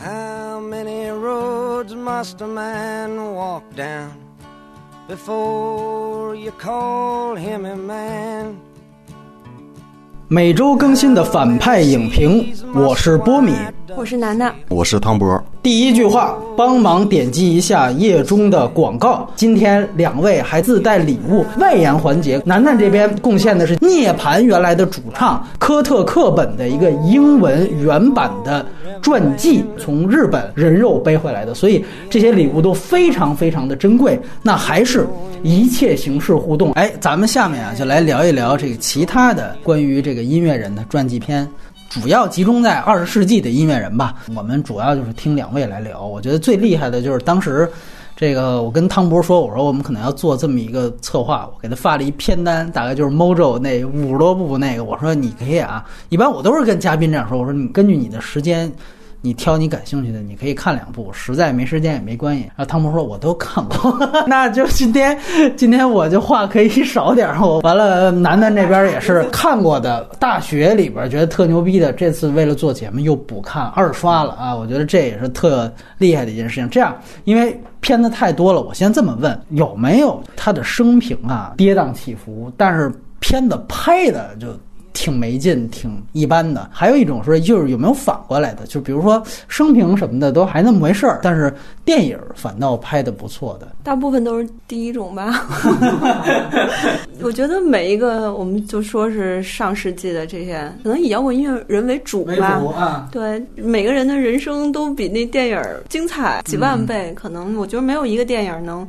[0.00, 4.12] How many roads must a man walk down
[5.08, 8.54] before you call him a man?
[10.28, 13.52] 每周更新的反派影评，我是波米。
[13.96, 15.42] 我是楠楠，我是汤博。
[15.68, 19.28] 第一句话，帮忙点击一下页中的广告。
[19.36, 28.64] 今天两位还自带礼物，外延环节，楠楠这边贡献的是涅槃原来的主唱科特·克本的一个英文原版的
[29.02, 34.18] 传记，从日本人肉背回来的，所以这些礼物都非常非常的珍贵。
[34.40, 35.06] 那还是
[35.42, 36.72] 一切形式互动。
[36.72, 41.46] 哎，咱们下面啊，就来聊一聊这个其他的关于这个音乐人的传记片。
[41.88, 44.14] 主要集中在二十世纪的音乐人吧。
[44.34, 46.04] 我们主要就是听两位来聊。
[46.04, 47.70] 我觉得最厉害的就是当时，
[48.14, 54.84] 这个我跟汤博说，我说我们可能要做这么一个策划，我给他发了一片单，大概就是 Mojo 那五十多部那个。
[54.84, 58.70] 我说你可以啊，一般我都是跟嘉宾这样说，我说你根据你的时间。
[59.20, 62.42] 你挑你感兴趣的，你可以看两部，实在没时间也没关系。
[62.56, 63.98] 然后汤姆说：“我都看过。
[64.28, 65.18] ”那就今天，
[65.56, 67.28] 今天我就话可以少点。
[67.40, 74.54] 我完了，楠楠这边也是看过的，大学里边觉得特牛逼的，这次为了做节目又补看二刷了啊！
[74.54, 76.68] 我觉得这也是特厉害的一件事情。
[76.70, 84.46] 这样，因为片子太多了，我先这么问：有没有他的生平啊跌宕起伏，但是片子拍的就？
[84.98, 86.68] 挺没劲，挺一般的。
[86.72, 93.68] 还有一种说，就是有没有反过来的，就比如说生平什么的都还那么回事儿，但是电影反倒拍的不错的。
[93.84, 95.46] 大部分都是第一种吧。
[97.22, 103.08] 我觉得每一个，我们就说是上世纪的这些，可能以摇滚音乐人为主吧。
[103.12, 107.12] 对，每个人的人生都比那电影精彩几万倍。
[107.14, 108.84] 可能我觉得没有一个电影能。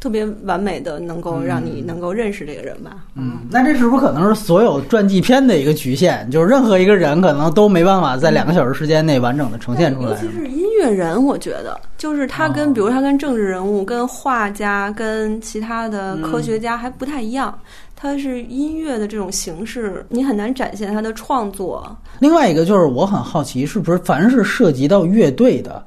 [0.00, 3.04] 特别完美的，能够让你能够认识这个人吧。
[3.14, 6.26] 嗯，那这是不是可能是所有传记片的一个局限？
[6.30, 10.08] 就是任何一个人可能都没办法在两个小时时间内完整的呈现出来。
[10.08, 17.56] 尤其是音乐人，我觉得就是他跟，比如他跟政治人物、跟画家、跟其他的科学家还不太一样。
[17.94, 21.94] 他是音乐的这种形式，你很难展现他的创作。
[22.18, 25.84] 另外一个就是我很好奇，是不是凡是涉及到乐队的？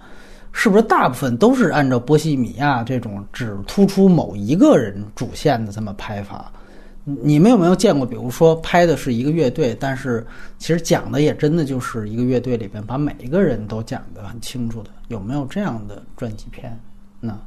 [0.53, 6.49] 是不是大部分都是按照波西米亚这种只突出某一个人主线的这么拍法？
[7.03, 8.05] 你们有没有见过？
[8.05, 10.25] 比如说拍的是一个乐队，但是
[10.57, 16.79] 其实讲的也真的就是一个乐队里边把每一个人都讲得很清楚的，有没有这样的传记片？
[17.19, 17.37] 那？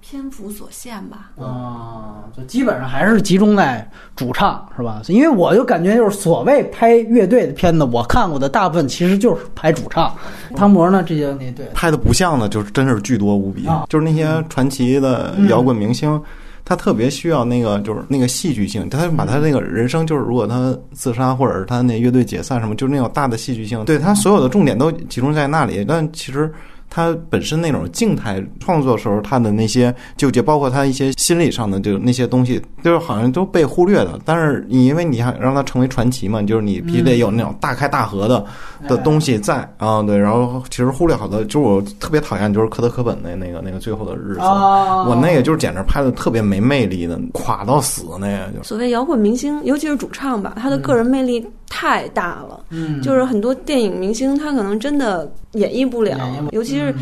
[0.00, 3.86] 篇幅所限吧，啊，就基本上还是集中在
[4.16, 5.02] 主唱，是吧？
[5.08, 10.14] 因为我就感觉就是所谓拍乐队的片子，我看过的大部分其实就是拍主唱。
[10.56, 13.66] 汤博呢，这些那对拍的不像的，就是真是巨多无比。
[13.66, 16.18] 啊就是那些传奇的摇滚明星，
[16.64, 25.84] 他特别需要那个就是那个戏剧性，他把他那个人生，就是如果他自杀或者是他那乐队解散什么，就是那种大的戏剧性，对他所有的重点都集中在那里。
[25.86, 26.50] 但其实。
[26.90, 34.18] 他本身那种静态创作时候，他的那些纠结，包括他一些心理上的就那些东西，就是好像都被忽略的。
[34.24, 38.42] 但是你因为你想让他成为传奇嘛，就是你必须得有那种大开大合的
[38.88, 40.16] 的东西在啊，对。
[40.16, 48.50] 然后其实忽略好多，就是我特别讨厌就是科德·科本的那个那个最后的日子，我那个就是简直拍的特别没魅力的，垮到死那个。
[48.56, 52.60] 就所谓摇滚明星，尤其是主唱吧，他的个人魅力太大了。
[52.70, 56.18] 嗯，就是很多电影明星，他可能真的演绎不了，
[56.52, 56.77] 尤其。
[56.84, 56.94] 是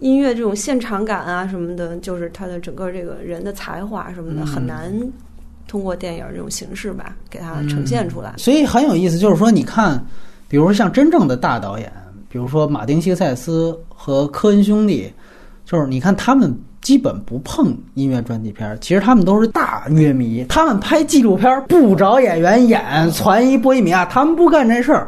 [0.00, 4.92] 音乐这种现场感啊什么的，就是他的整个这个人的才华什么的，很难
[5.66, 8.34] 通过电影这种形式吧给他呈现出来。
[8.36, 10.04] 所以很有意思，就是说，你看，
[10.48, 11.92] 比如说像真正的大导演，
[12.28, 15.12] 比如说马丁·西克塞斯和科恩兄弟，
[15.64, 16.56] 就是你看他们。
[16.88, 20.42] 基本不碰音乐专题片，其实他们都是大乐迷。
[20.48, 22.82] 他们拍纪录片不找演员演，
[23.12, 25.06] 传一波一米亚，他们不干这事儿。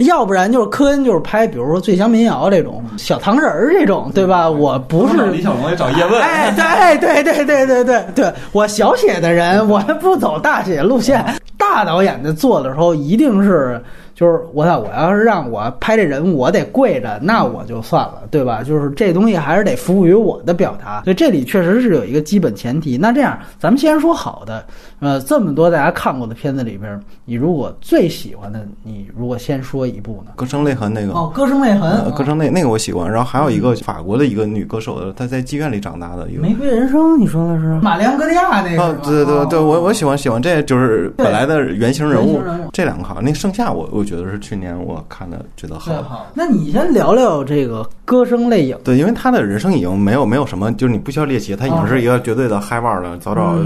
[0.00, 4.50] 要不然就是科恩，就是拍，比如说最强民谣这种小糖人儿这种，对吧？
[4.50, 6.20] 我不是李小龙也找叶问。
[6.20, 11.24] 哎，对对对对对对对，我小写的人，我不走大写路线。
[11.56, 13.82] 大导演在做的时候，一定是。
[14.22, 18.62] 就是我操，我要是让我拍这人物，我得跪着，那我就算了，对吧？
[18.62, 22.96] 就是这东西还是得服务于我的表达，所以这里确实是有一个基本前提。
[22.96, 24.64] 那这样，咱们先说好的，
[25.00, 30.30] 呃，这么多大家看过的片子里边，你如果最喜欢的，你如果先说一部呢？
[30.36, 33.10] 歌声泪痕那个哦，歌声泪痕，歌声泪那个我喜欢。
[33.10, 38.82] 然后还有一个法国的一个女歌手的，她在妓院里长大的一个玫瑰人生，你说的是玛丽昂格利亚那个？
[38.84, 42.40] 哦，对对对，我我喜欢喜欢，这就是本来的原型人物。
[42.72, 46.26] 这两个好，那剩下我我觉得是去年我看的，觉得好。
[46.34, 48.78] 那你先聊聊这个歌声泪影。
[48.84, 53.56] 对，因为他的人生已经没有没有什么，就是你不需要猎奇，他已经是一个绝对的嗨腕了，早早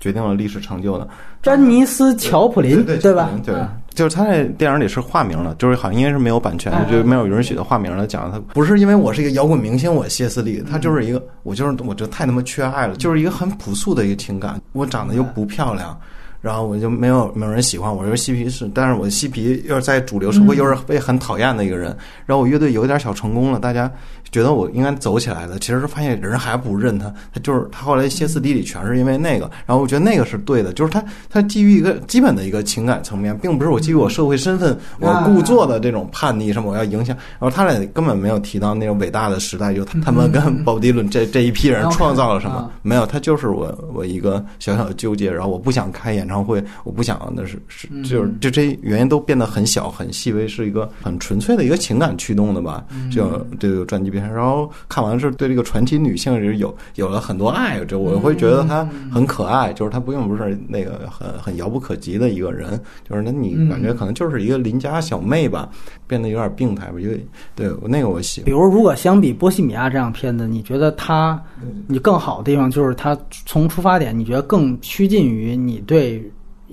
[0.00, 1.08] 决定了历史成就的。
[1.42, 3.30] 詹尼斯·乔普林，对吧？
[3.44, 3.54] 对，
[3.94, 8.06] 就是他在电影里是化名了，就是好像因为是没有版权，就没有允许的化名了。
[8.06, 14.60] 讲他不是因为我是一个摇滚明星，我歇斯底里，他就是一个我就是我觉得太他妈缺爱了，就是一个很朴素的一个情感。
[14.72, 15.96] 我长得又不漂亮。
[16.46, 21.86] 然后我就没有没有人喜欢我，因为嬉皮士，但是我嬉皮又是在主流社会又是被很讨厌的一个人。
[22.24, 23.90] 然后我乐队有一点小成功了，大家
[24.30, 25.58] 觉得我应该走起来了。
[25.58, 29.50] 其实是发现人还不认他，他就是他后来歇斯底里，全是因为那个。
[29.66, 37.16] 然后我觉得那个是对的，就是他他基于一个基本的一个情感层面，并不是我基于我社会身份我故作的这种叛逆什么我要影响。
[37.38, 42.70] 然后他俩根本没有提到那种伟大的时代，就他们跟鲍迪伦这这一批人创造了什么？
[42.80, 45.30] 没有，他就是我我一个小小的纠结。
[45.30, 46.46] 然后我不想开演唱。
[46.46, 52.84] 会，我不想，那是是，就是就这原因都变得很小很细微，是一个很纯粹的一个情感驱动的吧。
[53.10, 65.68] 就这个专辑片，然后看完是对这个传奇女性是有有了很多爱，就我会觉得她很可爱，就是她不用不是那个很很遥不可及的一个人，就是那你感觉可能就是一个邻家小妹吧，
[66.06, 66.94] 变得有点病态吧。
[66.98, 67.24] 因为
[67.54, 71.40] 对那个我喜，比如如果相比《波西米亚》这样片子，你觉得它
[71.86, 76.22] 你更好的地方就是它从出发点，你觉得更趋近于你对。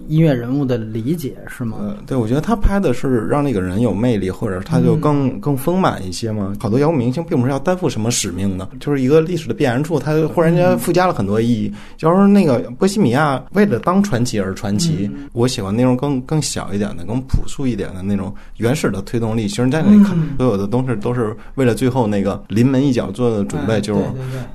[0.08, 1.78] 音乐人物的理解是吗？
[1.80, 6.54] 呃，对，我觉得他拍的是让那个人有魅力，或者他就更更丰满一些嘛。
[6.60, 11.74] 好多摇滚明星并不是要担负什么使命的，就是一个历史的必然处，他忽然间附加了很多意义。
[11.96, 19.48] 就是那个波西米亚为了当传奇而传奇，我喜欢那种更更小一点的、更朴素一点的那种原始的推动力。
[19.48, 23.80] 其实，在那里看，所有的东西都是为了最后那个临门一脚做的准备。
[23.80, 24.04] 就是，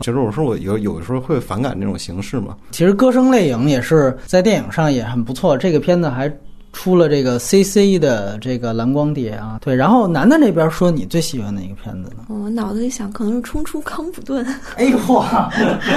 [0.01, 2.55] 其实我说我有有的时候会反感这种形式嘛。
[2.71, 5.38] 其实歌声泪影也是在电影上也很不。
[5.39, 6.31] 错，这个片子还
[6.73, 9.75] 出了这个 C C 的这个蓝光碟啊，对。
[9.75, 12.25] 然后楠楠这边说你最喜欢哪个片子呢？
[12.29, 14.45] 我脑子里想可能是《冲出康普顿》。
[14.77, 15.25] 哎呦嚯！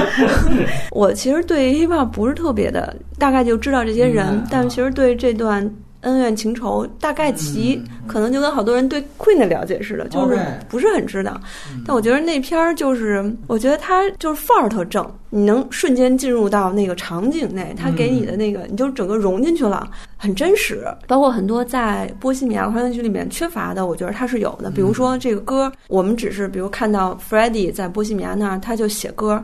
[0.92, 5.70] 我其实对 hiphop 不是特别的，大概就知道这些人，但其实对这段。
[6.02, 10.38] 恩怨情仇大概其可能就跟好多人对 Queen 的了解似的，就是
[10.70, 11.40] 不是很知道。
[11.86, 20.86] 但我觉得那片儿就是，我觉得他就是范儿特正，你能瞬间进入到那个场景内，他给你的那个，你就整个融进去了，很真实。
[21.08, 24.72] 包括很多在《波西米亚狂想曲》里面缺乏的，我觉得它是有的。
[24.72, 29.42] 比如说这个歌，我们只是比如看到 Freddie 在波西米亚那儿，他就写歌。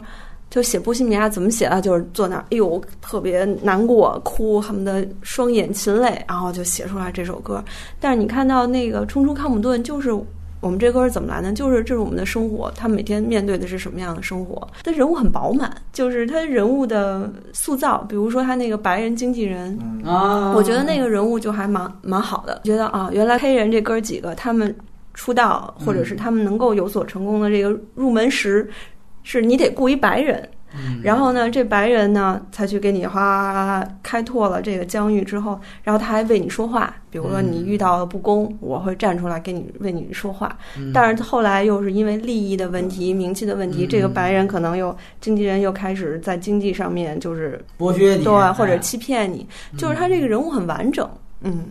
[0.50, 1.82] 就写波西米亚怎么写啊？
[1.82, 7.64] 就是坐那儿，哎呦，特别难过，哭，恨不得双眼噙泪，然后就写出来这首歌。
[8.00, 10.10] 但是你看到那个冲出康普顿，就是
[10.62, 11.52] 我们这歌是怎么来的？
[11.52, 14.66] 就是这是我们的生活，他每天面对的是什么样的生活？
[14.84, 22.62] 他人物很饱满，就是他人物的塑造，比如说他那个白人经纪人啊，我觉得那个人物就还蛮蛮好的。
[22.64, 24.74] 觉得啊，原来黑人这哥几个他们
[25.14, 28.70] 出道，或者是他们能够有所成功的这个入门时。
[29.30, 30.50] 是你得雇一白人，
[31.04, 36.96] 然后呢，这白人呢才去给你哗开拓了这个疆域之后，然后他还为你说话。
[37.10, 40.58] 比如说你遇到了不公，我会站出来给你为你说话。
[40.94, 49.46] 但是后来又是因为利益的问题、名气的问题，这个白人可能又经纪人又开始在经济上面就是剥削你，对，或者欺骗你。
[49.78, 51.06] 就是他这个人物很完整，
[51.42, 51.66] 嗯，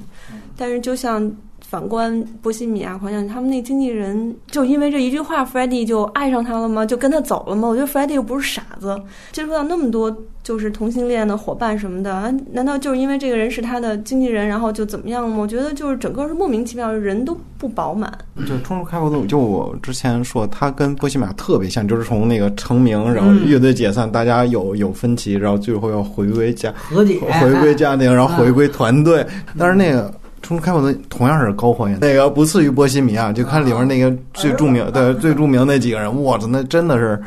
[0.59, 1.35] 但是就像。
[1.77, 6.87] 反观波西米亚狂想曲，他们那经纪人就因为这一句话 f r e d d y 就爱上他了吗？
[6.87, 7.69] 就跟他走了吗？
[7.69, 8.99] 我觉得 f r e d d y 又不是傻子，
[9.31, 15.37] 接触到那么多就是同性恋的伙伴什么的，难道就是因为这个人是他的经纪人，然后就怎么样了吗？
[15.37, 18.11] 我觉得就是整个是莫名其妙，人都不饱满。
[18.49, 29.27] 就冲出开普敦，就我之前说他跟波西米亚特别像，就是从那个成名，然后乐队解散，大家有有分歧，然后最后要回归家和解，回归家庭，然后回归团队，
[29.59, 30.11] 但是那个。
[30.47, 37.21] 冲出开普敦同样是高还原，那个不次于波西米亚，就看里面那个最著名，对最著名那几个人，我操，那真的是，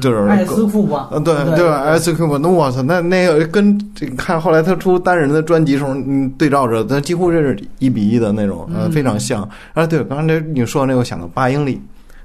[0.00, 1.56] 就是艾斯库吧，对，对。
[1.56, 3.76] 对，艾斯库吧，那我操，那那个跟
[4.16, 9.42] 看后来他出单人的专辑时候，嗯，对照着，那几乎是一比一的那种，呃，非常像。
[9.74, 11.80] 啊，对，刚才你说的那个，我想到八英里。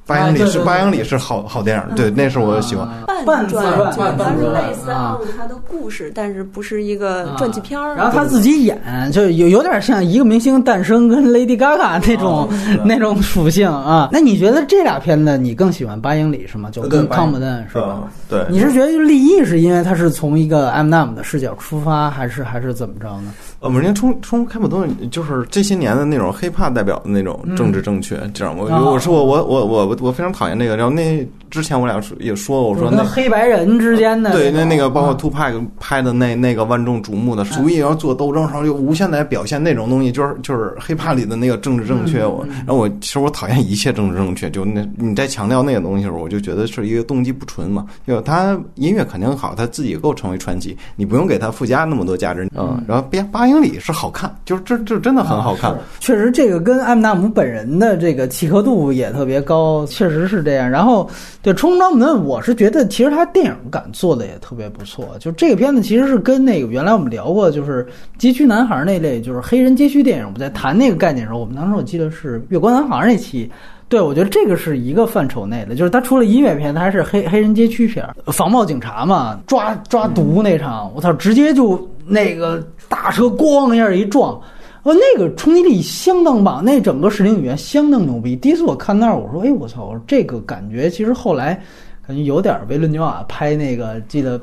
[0.07, 2.87] 八英里是八英里是好好电影，对，那是我喜欢。
[3.25, 3.65] 半传，
[3.97, 4.89] 它是类似
[5.37, 7.95] 他的故事，但是不是一个传记片儿。
[7.95, 8.79] 然后他自己演，
[9.11, 12.47] 就有有点像一个明星诞生跟 Lady Gaga 那种
[12.85, 14.07] 那种属性啊。
[14.11, 16.69] 那你觉得这俩片子你更喜欢八英里是吗？
[16.71, 18.03] 就跟康姆顿是吧？
[18.29, 18.45] 对。
[18.49, 23.33] 你是觉得立意是因为他是从一个 M M 的视角出发，还是还是怎么着呢？
[23.59, 42.23] 呃，我人家冲冲开普敦就是这些年的那种 hiphop 代表的那种政治正确，这样我我说我我我我我非常讨厌那个，然后那之前我俩也说，我说那黑白人之间的对那那个包括 Two Pack 拍的那那个万众瞩目的，主意要做斗争然后就无限的表现那种东西，就是就是 hiphop 里的那个政治正确。
[42.23, 47.87] 我然后我其实我讨厌一切政治正确，就那你在强调那个东西的时候，我就觉得是一个动机不纯嘛。
[48.05, 52.47] 就他音乐肯定好，他自己够成为传奇，你不用给他附加那么多价值。
[52.55, 53.46] 嗯，然后八八。
[53.47, 55.75] 英里是好看，就是这这真的很好看。
[55.99, 60.69] 确实，这个跟艾姆纳姆本人的这个契合度也特别高，确实是这样。
[60.69, 61.09] 然后，
[61.41, 65.15] 对《冲撞门》，我是觉得其实他电影感做的也特别不错。
[65.19, 67.85] 就这个片子其实是跟那个原来我们聊过，就是
[68.17, 70.25] 街区男孩那类，就是黑人街区电影。
[70.25, 73.49] 我们在谈那个概念的时候，我们当时我记得是《月光男孩》那期。
[73.89, 84.39] 对，我觉得这个是一个范畴内的，就是他除了音乐片，他还是黑黑人街区片，防暴警察嘛，抓抓毒那场，我操，直接就那个大车咣一下一撞，
[84.83, 88.35] 呃，那个冲击力相当棒，那整个视听语言相当牛逼。
[88.35, 91.61] 第一次我看那儿，我说，哎，我操，我说这个感觉其实后来
[92.07, 94.39] 感觉有点维伦纽瓦拍那个，记得《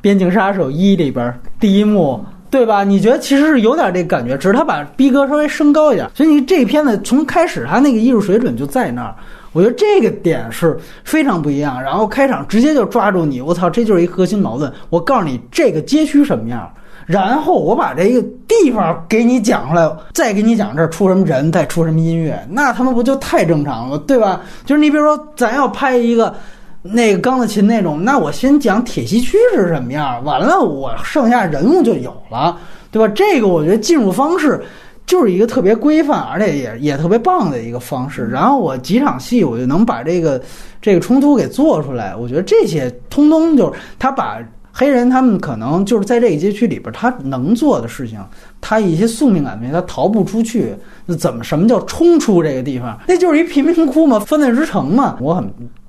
[0.00, 2.20] 边境杀手一》里边第一幕。
[2.52, 2.84] 对吧？
[2.84, 6.06] 你觉得其实是有点这感觉，只是他把逼格稍微升高一点。
[6.12, 9.16] 所以你这片子从开始他那个艺术水准就在那儿，
[9.54, 11.82] 我觉得这个点是非常不一样。
[11.82, 14.70] 然后开场直接就抓住你，我操，这就是一核心矛盾。
[14.90, 16.70] 我告诉你这个街区什么样，
[17.06, 24.40] 然后我把这个地方给你讲出来，再给你讲这儿出什么人，再出什么音乐，那他们不就太正常了，对吧？
[24.64, 26.34] 就是你比如说，咱要拍一个。
[26.84, 32.58] 那个钢的琴那种，那我先讲铁西区是什么样，完了我剩下人物就有了，
[32.90, 33.12] 对吧？
[33.14, 34.60] 这个我觉得进入方式
[35.06, 38.26] 就是一个特别规范，而且也也特别棒的一个方式。
[38.26, 40.42] 然后我几场戏我就能把这个
[40.80, 42.16] 这个冲突给做出来。
[42.16, 44.40] 我觉得这些通通就是他把
[44.72, 48.18] 黑人他们可能就是在这个街区里边他能做的事情，
[48.60, 50.74] 他一些宿命感他逃不出去。
[51.12, 52.98] 那怎么什么叫冲出这个地方？
[53.06, 55.16] 那就是一贫民窟嘛，犯罪之城嘛。
[55.20, 55.48] 我很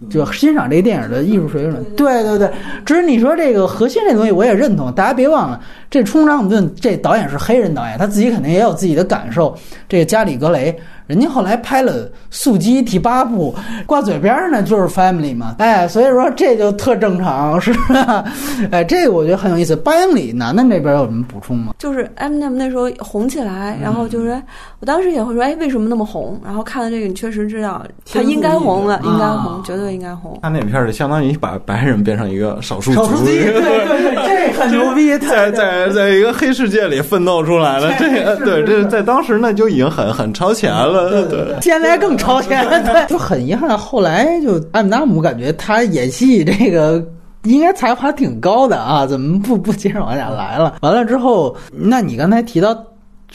[0.10, 1.84] 就欣赏这个电影的艺术水准。
[1.96, 2.52] 对对对，
[2.86, 4.92] 只是你说这个核心这东西，我也认同。
[4.94, 9.56] 大家别忘了，这《冲上顿》这导演是黑人导演，他自己肯定也有自己的感受。
[9.88, 10.78] 这个加里·格雷。
[11.06, 13.54] 人家后来拍了《速激》第八部，
[13.86, 18.24] 挂嘴边儿呢就是 family 嘛，哎，所以说这就特正常，是吧？
[18.72, 19.76] 哎，这个我觉得很有意思。
[19.76, 21.74] 八英里，楠楠这边有什么补充吗？
[21.78, 24.42] 就是 M M 那时候红起来，然后就是
[24.80, 26.40] 我当时也会说，哎，为什么那么红？
[26.44, 30.38] 然后看了这个，你确实知道他应该红了，应该红，绝对应该红。
[30.42, 41.10] 他那片儿相当于把白人变成一个少数族，对对对，这很 牛逼，在在在一个黑世界里奋斗出来了，这个对，这在当时那就已经很很超前了。
[41.10, 43.78] 对对，现在更超前，对，就很遗憾。
[43.78, 47.04] 后来就安纳姆感觉他演戏这个
[47.44, 50.76] 应该才华挺高的啊，怎么不不接着往下来了？
[50.82, 52.74] 完了之后，那你刚才提到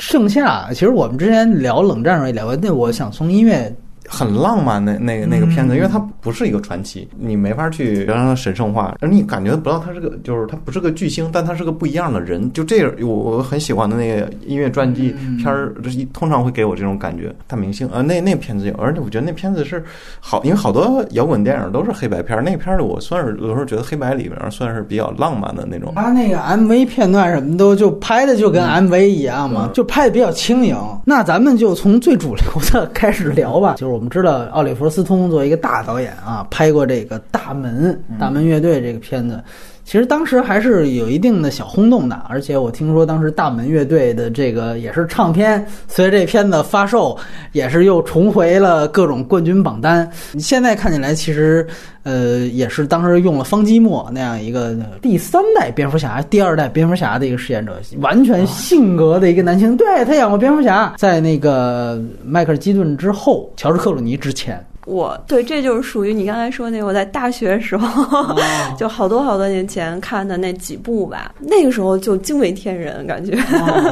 [0.01, 3.75] 盛夏，其实我们之前聊冷战时候也聊过，那我想从音乐。
[4.09, 12.51] 很浪漫的那个那个片子，因为它不是一个传奇，你没法去让它神圣化，而你感觉不到他是个，就是他不是个巨星，但他是个不一样的人。
[12.53, 15.75] 就这，我我很喜欢的那个音乐传记片儿，
[16.13, 17.35] 通常会给我这种感觉。
[17.47, 19.85] 大明星，呃，那那片子有，而且我觉得那片子是
[20.21, 25.93] 好，因为好多摇滚电影都是黑白片儿，那片儿我算是有时候觉得黑白里面算是比较浪漫的那种。
[25.95, 30.77] 他那个 MV 片段什么都就拍的就跟 MV 一样嘛，就拍的比较轻盈。
[31.05, 39.43] 那咱们就从最主流的开始聊吧，就是我们知道奥利弗斯通作为一个大导演啊，拍过这个《大门》《大门乐队》这个片子。
[39.89, 47.17] 其实当时还是有一定的小轰动的，而且我听说当时大门乐队的这个也是唱片，随着这片子发售，
[47.53, 50.07] 也是又重回了各种冠军榜单。
[50.39, 51.67] 现在看起来，其实
[52.03, 59.75] 呃也是当时用了方基莫那样一个第三代蝙蝠侠、第二代蝙蝠侠的一个饰演者，完全性格的一个男性。
[59.75, 64.63] 对他演过蝙蝠侠，在那个迈克尔基顿之后，乔治克鲁尼之前。
[64.89, 68.35] 我对，这就是属于你刚才说那个，我在大学时候，
[68.79, 71.33] 就好多好多年前看的那几部吧。
[71.39, 73.37] 那个时候就惊为天人，感觉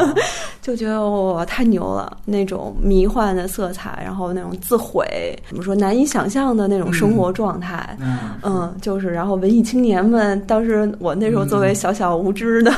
[0.63, 5.07] 就觉得哇太牛了，那种迷幻的色彩，然后那种自毁，
[5.49, 7.97] 怎么说难以想象的那种生活状态。
[8.43, 12.73] 嗯，就是然后文艺青年们，当时我那时候作为小小无知的，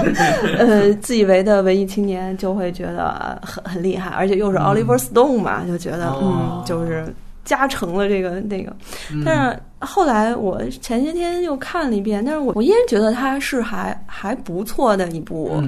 [0.56, 7.04] 呃，自以为的文艺青年，就会觉得很很厉害，而且又是 Oliver Stone 嘛，就觉得嗯，就是。
[7.46, 8.76] 加成了这个那个，
[9.24, 15.62] 但是后来我前些天又看了一遍，但是我我依然觉得它是还还不错的一部。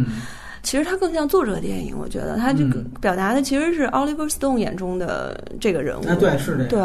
[0.61, 6.05] 其实它更像作者电影，我觉得它这个表达的其实是 Oliver Stone 眼中的这个人物。
[6.17, 6.65] 对，是的。
[6.67, 6.81] 对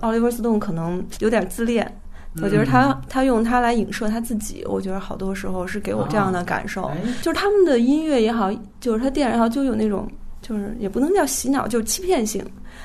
[0.00, 1.92] ，Oliver Stone 可能有点自恋，
[2.40, 6.90] 我觉得他他用他来影射他自己，我觉得好多时候是给我这样的感受。
[7.20, 8.48] 就是他们的音乐也好，
[8.80, 10.08] 就是他电影也好，就有那种
[10.40, 12.42] 就是也不能叫洗脑，就是欺骗性。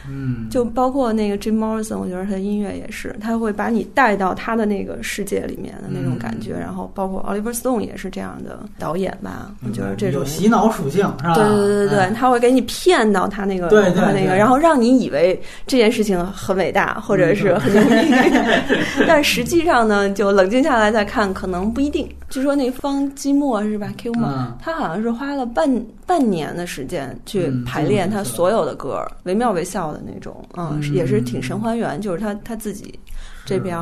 [0.09, 6.53] 嗯，就包括那个 Jim Morrison，我觉得他的音乐也是，他会把你带到他的那个世界里面的那种感觉。
[6.53, 11.35] 然后包括 Oliver Stone 也是这样的导演吧，我觉得这种有洗脑属性是吧？
[11.35, 18.75] 对对对对，他会给你骗到他那个对他那个，然后让你以为这件事情很伟大或者是很牛逼，
[19.07, 22.07] 但实际上呢，就冷静下来再看，可能不一定。
[22.29, 25.69] 据说那方季莫是吧？Q 嘛，他好像是花了半
[26.05, 32.97] 半年的时间去排练他所有的歌，惟妙惟肖的那种，嗯，也是挺神还原，就是他他自己
[33.45, 33.77] 这边，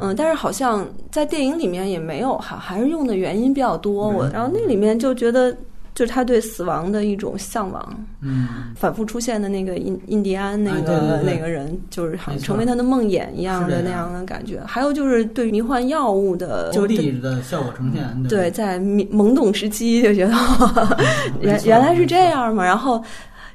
[0.00, 4.08] 嗯，但是好像在电影里面也没有，还还是用的原因比较多。
[4.08, 5.56] 我然后那里面就觉得。
[5.94, 14.58] 就是他对死亡的一种向往，嗯，反复出现的那个印印第安那个那个人，就是好像成为他的梦魇一样的那样的感觉。
[14.64, 20.32] 还有就是对迷幻药物的就的效果呈现，对，在懵懂时期就觉得
[21.42, 22.64] 原原来是这样嘛。
[22.64, 23.04] 然后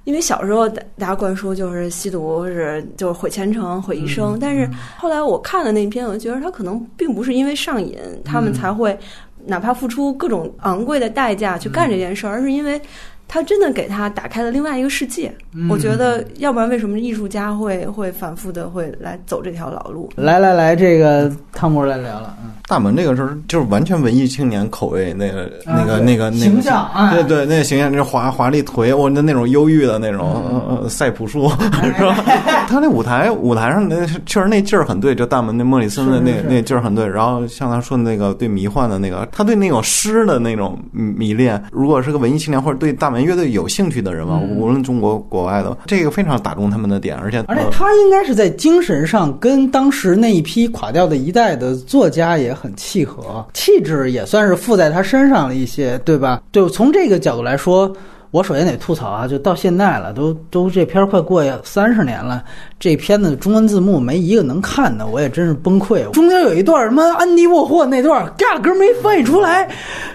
[0.08, 4.66] 因为小时候大家灌输就是吸毒是就是毁前程毁一生，但是
[4.98, 8.98] 后来我看了那篇，我就觉得他可能并不是因为上瘾，他们才会。
[9.46, 12.82] 哪怕付出各种昂贵的代价去干这件事儿，而是因为。
[13.28, 15.34] 他真的给他打开了另外一个世界，
[15.70, 20.10] 我觉得，要不然为什么艺术家会会反复的会来走这条老路？
[20.16, 22.34] 来来来，这个汤姆来聊了。
[22.42, 31.50] 嗯，大门这个时候就是完全文艺青年口味，那个那个那个那个形象，对对，那个形象就是华华丽颓，我的那种忧郁的那种赛普树，
[31.84, 32.16] 是吧？
[32.70, 37.06] 他那舞台舞台上那确实那劲儿很对，就大门那莫里森的那那劲儿很对。
[37.06, 43.17] 然后像他说的那个对迷幻的那个，他对那种诗的那种迷恋，如果是个文艺青年或者对大门。
[43.24, 56.42] 乐队有兴趣的人嘛，无论中国国外的，这个非常打中他们的点，而且而且他应该是在精神上跟当时那一批垮掉的一代的作家也很契合，气质也算是附在他身上了一些，对吧？
[56.52, 57.92] 就从这个角度来说。
[58.32, 62.44] 我首先得吐槽啊，就到现在了，都都这片儿快过三十年了，
[62.78, 66.10] 这片子中文字幕没一个能看的，我也真是崩溃。
[66.12, 69.70] 中间有一段什么安迪沃霍那段，压根没翻译出来。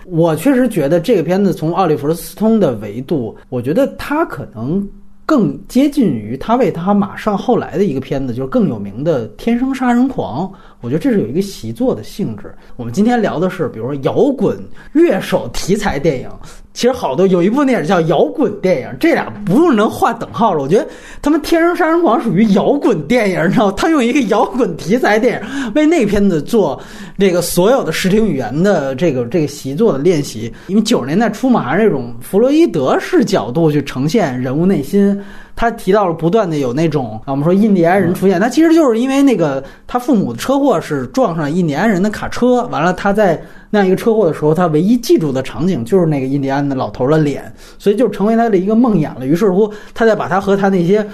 [0.05, 4.87] 我确实觉得这个片子从奥利弗斯通的维度，我觉得他可能
[5.25, 10.47] 更接近于他为他马上后来的一个片子，就是更有名的《天生杀人狂》。
[10.83, 12.55] 我觉得这是有一个习作的性质。
[12.77, 14.59] 我们今天聊的是，比如说摇滚
[14.93, 16.29] 乐手题材电影。
[16.75, 20.63] 其实好多有一部电影叫摇滚电影，这俩不用能划等号了。
[20.63, 20.87] 我觉得
[21.21, 26.81] 他们《天生杀人狂》属于摇滚电影，你知道他用一个摇滚题材电影为那片子做
[27.19, 30.53] 这个所有的视听语言的这个这个习作的练习。
[30.67, 35.21] 因为九十年代初嘛，还是这种弗洛伊德式角度去呈现人物内心。
[35.55, 49.27] 他提到了不断的有那种啊，我们说印第安人出现，他其实就是因为那个他父母的车祸是撞上印第安人的卡车，完了他在那样一个车祸的时候，他唯一记住的场景就是那个印第安的老头的脸，所以就成为他的一个梦魇了。
[49.27, 51.07] 于是乎，他再把他和他那些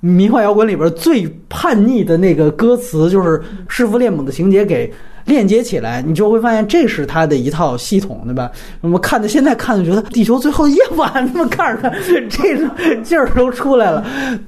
[0.00, 4.92] 迷幻摇滚里边最叛逆的那个歌词，就是弑父恋母的情节给。
[5.30, 8.50] 链接起来，你就会发现这是他的一套系统，对吧？
[8.80, 11.90] 我们看的现在看的觉得《地球最后夜晚》，那么看着
[12.28, 12.68] 这种
[13.04, 14.04] 劲儿都出来了。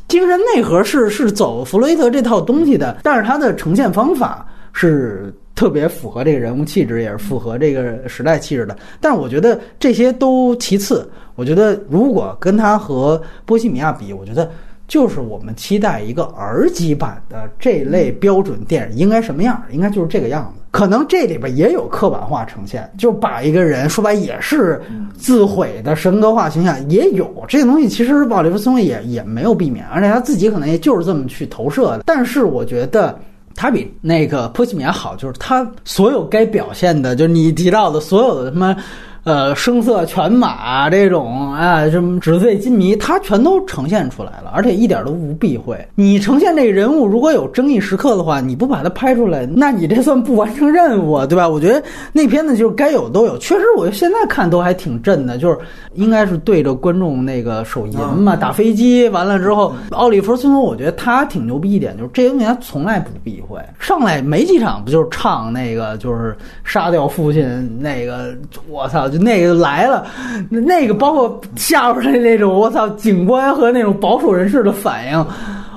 [0.08, 8.76] 精神内核是是走弗洛伊德这套东西的，但是他的呈现方法是特别符合这个人物气质，也是符合这个时代气质的。
[9.00, 13.16] 但是我觉得这些都其次，我觉得如果跟他和
[13.46, 14.50] 《波西米亚》比，我觉得。
[14.88, 19.62] 就是我们期待一个儿级版的这类标准电影应该什么样？
[19.70, 20.62] 应该就是这个样子。
[20.70, 24.80] 可能这里边也有刻板化呈现，就把一个人说白也是
[25.16, 27.88] 自毁的神格化形象，也有这个东西。
[27.88, 32.04] 其实鲍里弗松也也没有避免，而且他自己可能也就是这么去投射的。
[32.06, 33.18] 但是我觉得
[33.54, 38.76] 他比那个波西米亚好，就是他所有该表现的，就是你提到的所有的什么。
[39.24, 45.78] 呃，声色犬马这种啊，什么纸醉金迷，他全都呈现出来了，而且一点都不避讳。
[45.94, 51.48] 你呈现这个人物如果有争议时刻的话，你不把它拍出来，那你这算不完成任务啊，对吧？
[51.48, 51.80] 我觉得
[52.12, 55.56] 那片子就是该有都有，确实，我现在看都还挺震的，就是
[55.94, 68.34] 应该是对着观众那个手淫嘛，打飞机完了之后，奥利弗·孙我觉得他挺牛逼一点，就是这东西他从来不避讳，上来没几场不就是唱那个就是杀掉父亲那个，
[68.68, 69.11] 我操！
[69.12, 70.06] 就那个来了，
[70.48, 75.26] 那个包括下边的那种，我操，警官和那种保守人士的反应，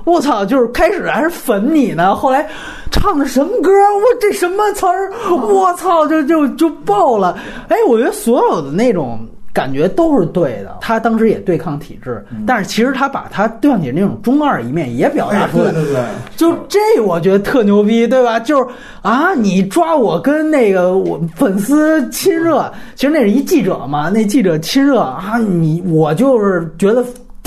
[0.05, 2.47] 我操，就是开始还是粉你呢，后来
[2.91, 3.69] 唱的什么歌？
[3.71, 5.11] 我这什么词儿？
[5.29, 7.37] 我操，就就就爆了！
[7.67, 9.19] 哎，我觉得所有的那种。
[9.55, 10.77] 感觉都是对的。
[10.81, 15.71] 他当时也对抗体制，但是其实他把他对抗体制那种中二一面也表达出来。
[15.71, 16.03] 对对对，
[16.35, 18.37] 就这我觉得特牛逼，对吧？
[18.37, 18.67] 就是
[19.01, 27.03] 啊，你抓我跟那个我粉丝亲热，其实那是一记者嘛，那记者亲热啊，你我就是觉得。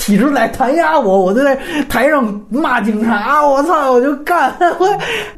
[0.08, 1.54] 体制在弹压我，我就在
[1.86, 4.50] 台上骂警察，我操，我就干。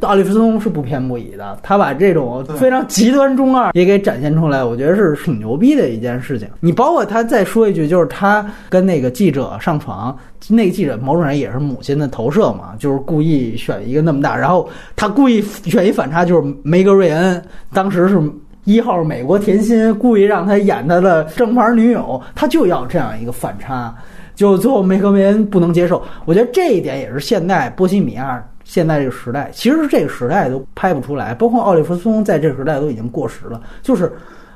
[0.02, 6.46] 奥利弗斯通是不偏不倚的，他把这种非常极端中二也给展现出来，我觉得是挺牛逼的一件事情。
[6.60, 17.42] 你包括他再说一句，就是他跟那个记者上床，那个记者某种人也是母亲的投射嘛，就是故意选一个那么大，然后他故意选一反差，就是梅格瑞恩
[17.74, 18.22] 当时是。
[18.64, 23.92] 一号美国甜心故意让他演他的正牌女友，他就要这样一个反差，
[24.40, 26.02] 就最后梅格梅恩不能接受。
[26.24, 33.60] 我觉得这一点也是现代波西米亚现在这个时代，其实这个时代都拍不出来，包括奥利弗斯通在这个时代都已经过时了。
[33.82, 34.10] 就是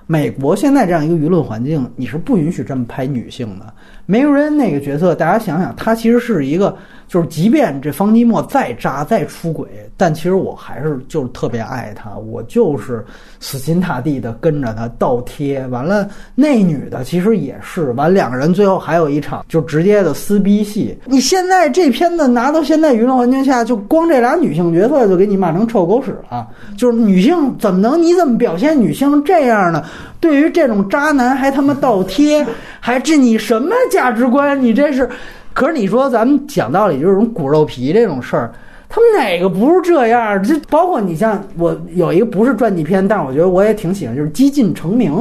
[0.06, 3.66] 美国现在这样一个舆论环境，你是不允许这么拍女性的。
[4.06, 6.74] 梅格恩那个角色，大家想想，他其实是一个。
[7.06, 13.04] 就是即便这方季莫再渣再出轨，但其实我还是就是特别爱他，我就是
[13.38, 15.64] 死心塌地的跟着他倒贴。
[15.68, 20.98] 完了，那女的其实也是完，两个人最后还有一场就直接的撕逼戏。
[21.04, 26.48] 你现在这片子拿到现在舆论环境下，就光这俩女性角色就给你骂成臭狗屎了。
[26.76, 29.84] 就是女性怎么能你怎么表现女性这样呢？
[30.20, 32.44] 对于这种渣男还他妈倒贴，
[32.80, 34.60] 还这你什么价值观？
[34.60, 35.08] 你这是？
[35.54, 38.52] 可是你说咱们讲道理，就是这种骨肉皮这种事儿，
[38.88, 40.42] 他们哪个不是这样？
[40.42, 45.12] 就包括你像我有一个不是传记片，但是我觉得我也挺喜欢，就是《激进成名》，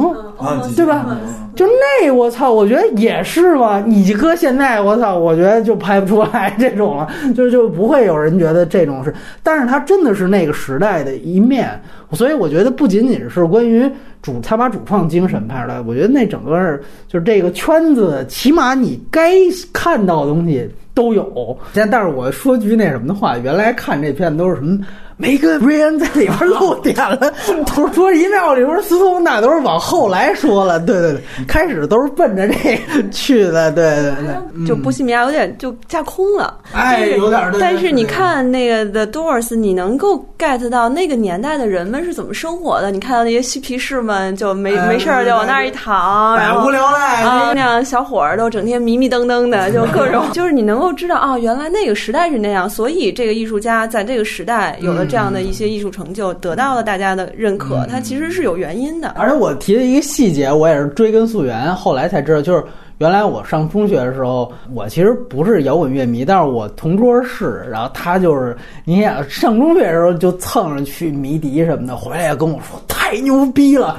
[0.76, 1.18] 对吧？
[1.56, 3.80] 就那我操，我觉得也是嘛。
[3.80, 9.12] 你搁现在我操，我觉得就拍不出来这种了，就就不会有人觉得这种是。
[9.42, 11.80] 但是它真的是那个时代的一面，
[12.12, 13.90] 所以我觉得不仅仅是关于。
[14.22, 19.32] 主他把主创精神拍出来，我觉得那整个就是这个圈子，起码你该
[19.70, 21.58] 看到的东西都有。
[21.72, 24.78] 现在，但是我说句那什么的话，原来看这片都是什么？
[25.16, 27.32] 梅根瑞恩在里边露点了，
[27.76, 30.80] 都说一妙里边斯通，那都是往后来说了。
[30.80, 33.70] 对对对，开始都是奔着这个去的。
[33.72, 36.58] 对对对，就波西米亚有点就架空了。
[36.72, 37.52] 哎，有点。
[37.60, 42.90] 但是你看那个 The Doors，你能够 get 到那个年代的人们是怎么生活的？
[42.90, 55.03] 你看到那些嬉皮士们就没没事儿就往那儿一躺，然后无聊赖啊，那样小伙儿都整天迷迷瞪瞪的，就各种， 就是你能够知道啊，原来那个时代是那样，所以这个艺术家在这个时代有了。
[55.06, 59.08] 这样的一些艺术成就得到了大家的认可，它其实是有原因的。
[59.16, 62.64] 而且我提的一个细节，我也是追根溯源，后来才知道，就是
[62.98, 73.96] 原来我上中学的时候，我其实不是摇滚乐迷，但是我同桌是，然后他就是，你想上中学的时候就蹭着去迷笛什么的，回来也跟我说太牛逼了，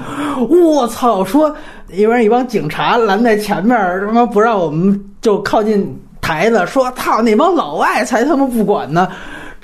[0.49, 1.23] 我操！
[1.23, 1.53] 说
[1.91, 5.87] 因为一帮警察拦在前面，什么不让我们就靠近
[6.21, 9.07] 台子，说操那帮老外才他妈不管呢。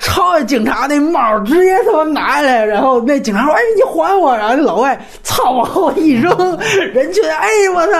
[0.02, 6.30] 抄着警察那帽，直接他妈拿下来，然后那警察说：“哎，你还我！”然后那老外操往后一扔，
[6.92, 7.92] 人觉得：“哎，我操！”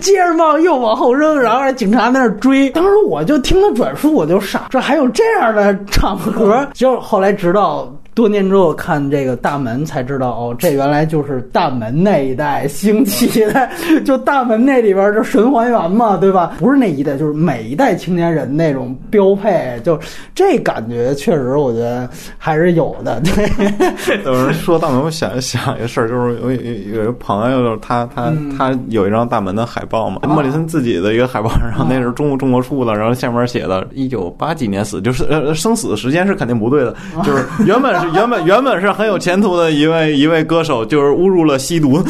[0.00, 2.70] 接着帽又往后扔，然后警察在那追。
[2.70, 6.66] 当时我就听他转述，我就傻，这还有这样的场合？
[6.72, 7.94] 就后来知道。
[8.14, 13.68] 多年之后看这个大门才知道哦，这原来就是大门那一代兴起的，
[14.04, 16.52] 就大门那里边就神还原嘛，对吧？
[16.60, 19.98] 不是那一代，就是每一代青年人那种标配，就
[20.32, 23.20] 这感觉确实我觉得还是有的。
[23.22, 38.03] 对，有人说大门，我想想一个事儿，就是有有一个朋友，他他他有一张大门的海报嘛，莫里森自己的一个海报，然后那是中中国出的，然后下面写的一九八几年死，就是呃生死时间是肯定不对的，就是原本。
[38.12, 42.02] 原本原本是很有前途的一位一位歌手，就是误入了吸毒，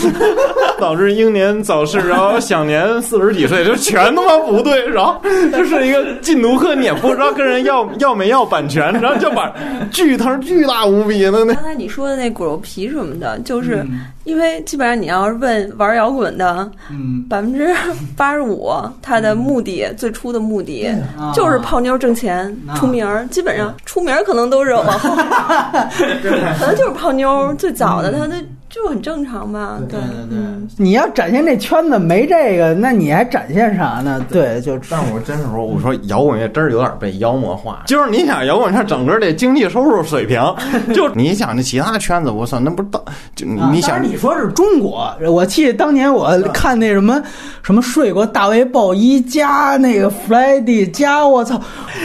[0.85, 4.87] 导致英年早逝，然后享年四十几岁，就全他妈不对。
[4.87, 5.19] 然后
[5.51, 9.51] 就是一个禁毒客，你也不知道跟人要要没要版权，然后就把
[9.91, 11.55] 巨头巨大无比的那。
[11.55, 13.83] 刚才你说的那骨肉皮什么的，就是
[14.25, 17.75] 因为基本上你要是问玩摇滚的，嗯，百分之
[18.15, 18.71] 八十五，
[19.01, 20.95] 他的目的最初的目的
[21.35, 25.17] 就是泡妞挣钱出名儿，基本上出名儿可能都是往后。
[26.59, 28.37] 可能就是泡妞最早的，他那
[28.75, 29.79] 就很正常嘛。
[29.89, 30.39] 对对对，
[30.77, 34.21] 你要展现这圈子没这个，那你还展现啥呢？
[34.29, 34.77] 对，就。
[34.91, 37.85] 但我真是说，我说摇滚乐真是有点被妖魔化。
[37.87, 40.43] 就是你想摇滚乐整个这经济收入水平，
[40.93, 43.01] 就你想那其他圈子，我操，那不是当
[43.37, 47.23] 就你想你说是中国，我记得当年我看那什么
[47.63, 51.61] 什么睡过大卫鲍伊加那个弗莱迪加，我操，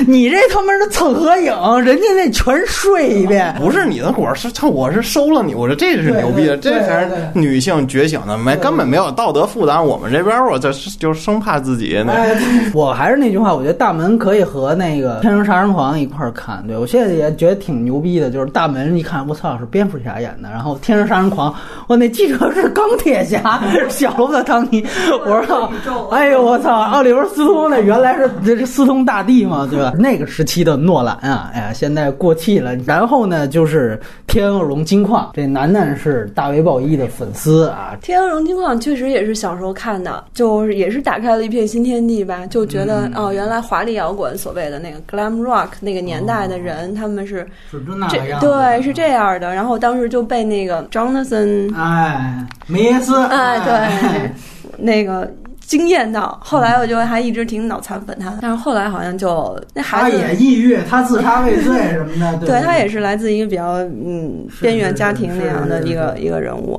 [0.06, 3.56] 你这他妈是蹭合影，人家那全睡一遍。
[3.60, 6.59] 不是你的果是他，我是收了你，我说这是牛逼的。
[6.62, 9.84] 这才是女性觉醒的，没根本没有道德负担。
[9.84, 12.14] 我们这边我这就生怕自己那。
[12.74, 16.64] 我还是那句话，我觉得大门可以和那个《天生杀人狂》一块儿看。
[16.68, 20.50] 对我现在也觉得挺牛逼的，就是大门一看，我操，是蝙蝠侠演的。
[20.50, 21.52] 然后《天生杀人狂》，
[21.88, 24.86] 我那记者是钢铁侠，小罗伯特·唐尼。
[25.26, 25.72] 我说，
[26.12, 29.94] 哎呦，我操，奥利弗·斯通那原来是这是斯通大帝嘛，对吧？
[29.98, 32.76] 那个时期的诺兰啊，哎呀，现在过气了。
[32.86, 37.98] 然后呢，就是《天鹅绒金矿》，这楠楠是大卫鲍伊的粉丝啊。
[38.06, 49.54] 《天鹅绒金矿》确实也是小时候看的，就是也是打开了一片新天地吧，就觉得哦，原来华丽摇滚所谓的那个 glam rock 那个年代的人，他们是是那样，对，是这样的。
[49.54, 54.32] 然后当时就被那个 Jonathan，哎，梅耶斯，哎，对，
[54.78, 55.32] 那个。
[55.70, 62.40] 惊艳到，后来我就还一直挺脑残粉他，但是后来好像就那孩子也抑郁，他自杀未遂什么的。
[62.48, 66.76] 对他也是来自一个比较嗯边缘家庭那样的一个一个人物。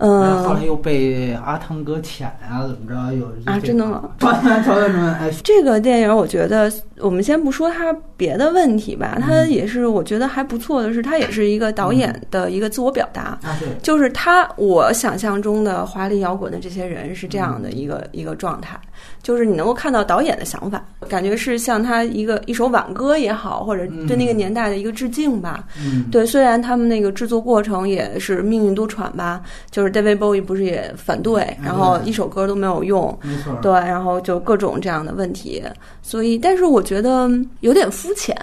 [0.00, 3.16] 嗯，后来又被阿汤哥潜啊，怎么着？
[3.16, 4.04] 有啊，真的吗？
[4.20, 5.14] 传传传传！
[5.14, 13.22] 哎，这个电影我觉得，我们先不说他别的问题吧，他也是我觉得还不错的是，他也是一个导演的一个自我表达。
[13.42, 18.80] 啊，对，就是他我想象中的华丽摇滚的这些人是这样的一个一个状态。
[19.22, 25.64] 就是你能够看到导演的想法，感觉是像他一个一首挽歌也好，或者对那个年代的一个致敬吧。
[25.78, 35.62] 嗯，对，虽然他们那个制作过程也是命运多舛吧，就是 David Bowie 不是也反对，然后一首歌都没有用，没错，对，然后就各种这样的问题，
[36.02, 37.28] 所以，但是我觉得
[37.60, 38.34] 有点肤浅，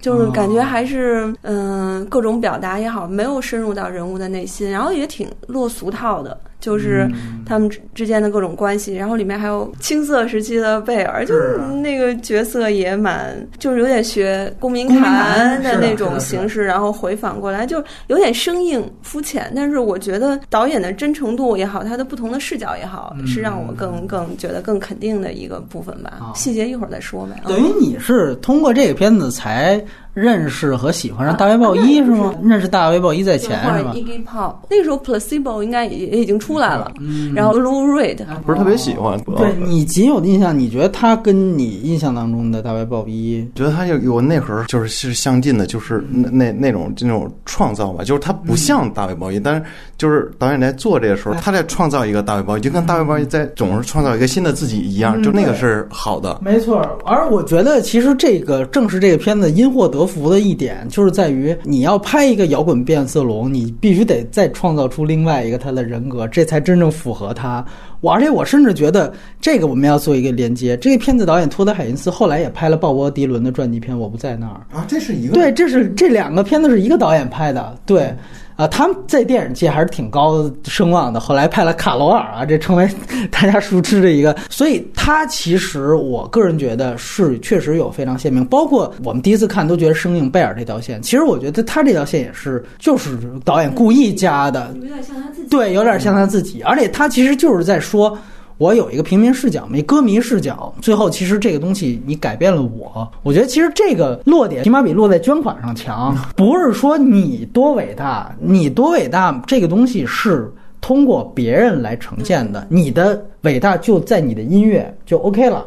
[0.00, 6.38] 就是感觉还是嗯，各种表达也好，没有深入到人物的内心，然后也挺落俗套的。
[6.60, 7.08] 就是
[7.46, 19.52] 他们之之间的各种关系，然后里面还有青涩时期的贝尔，就是那个角色也蛮，就是有点学公民谈的那种形式，然后回访过来，就有点生硬肤浅。
[19.54, 26.32] 但是我觉得导演的真诚度也好，他的不同的视角也好，是让我更更觉得更肯定的一个部分吧。
[26.34, 27.40] 细节一会儿再说呗。
[27.46, 29.82] 等于你是通过这个片子才。
[30.18, 32.34] 认识和喜欢上大卫鲍伊是吗？
[32.42, 36.90] 认识大卫鲍伊在前是吧？Iggy Pop 那个时候 Placebo 应该也也已经出来了，
[37.32, 39.16] 然后 Lou Reed 不是特别喜欢。
[39.36, 49.62] 对你仅有的印象，你觉得他跟你印象当中的大卫鲍伊，觉得他有有内核，就是是相近的，就是那那那种那种创造吧，就是他不像大卫鲍伊，但是
[49.96, 56.40] 就是导演在做这个时候，他在创造一个大卫鲍伊，就跟大卫鲍伊在总是创造一个新的自己一样，就那个是好的。
[56.42, 60.07] 没错，而我觉得其实这个正是这个片子因祸得。
[60.08, 67.64] 服的一点就是在于，你要拍一个摇滚变色龙，你必须得再创造出另外一个他的人格，这才真正符合他。
[68.00, 70.76] 我而且我甚至觉得，这个我们要做一个连接。
[70.78, 78.12] 这个片子导演托德海因斯后来也拍了鲍勃迪伦的传记片《我不在那儿》啊，这是一个对，这是这两个片子是一个导演拍的，对。
[78.58, 81.20] 啊，他们在电影界还是挺高声望的。
[81.20, 82.90] 后来派了卡罗尔啊，这成为
[83.30, 84.36] 大家熟知的一个。
[84.50, 88.44] 所以他其实，我个人觉得是确实有非常鲜明。
[88.44, 95.48] 包括我们第一次看都觉得生硬贝尔这条线，其实我觉得他这条线也是就是导演故意加的，有点像他自己。
[95.48, 98.18] 对，有点像他自己，而且他其实就是在说。
[98.58, 100.72] 我有一个平民视角，没歌迷视角。
[100.82, 103.08] 最后，其实这个东西你改变了我。
[103.22, 106.16] 我觉得其实这个落点起码比落在捐款上强。
[106.34, 112.66] 不是说你多伟大，你多伟大，这个东西是通过别人来呈现的。
[112.68, 115.64] 你的伟大就在你的音乐就 OK 了。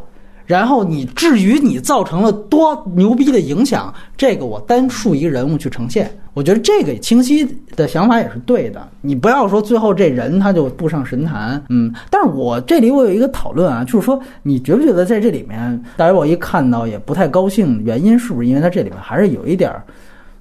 [0.51, 8.85] 然后你至于你造成了多牛逼的影响，这个我单数一个人物去呈现，我觉得这个清晰的想法也是对的。
[8.99, 11.89] 你不要说最后这人他就步上神坛，嗯。
[12.09, 19.73] 但是我这里我有一个讨论啊，就是说你觉不觉得在这里面，大家我一看到也不太高兴，原因是不是因为他这里面还是有一点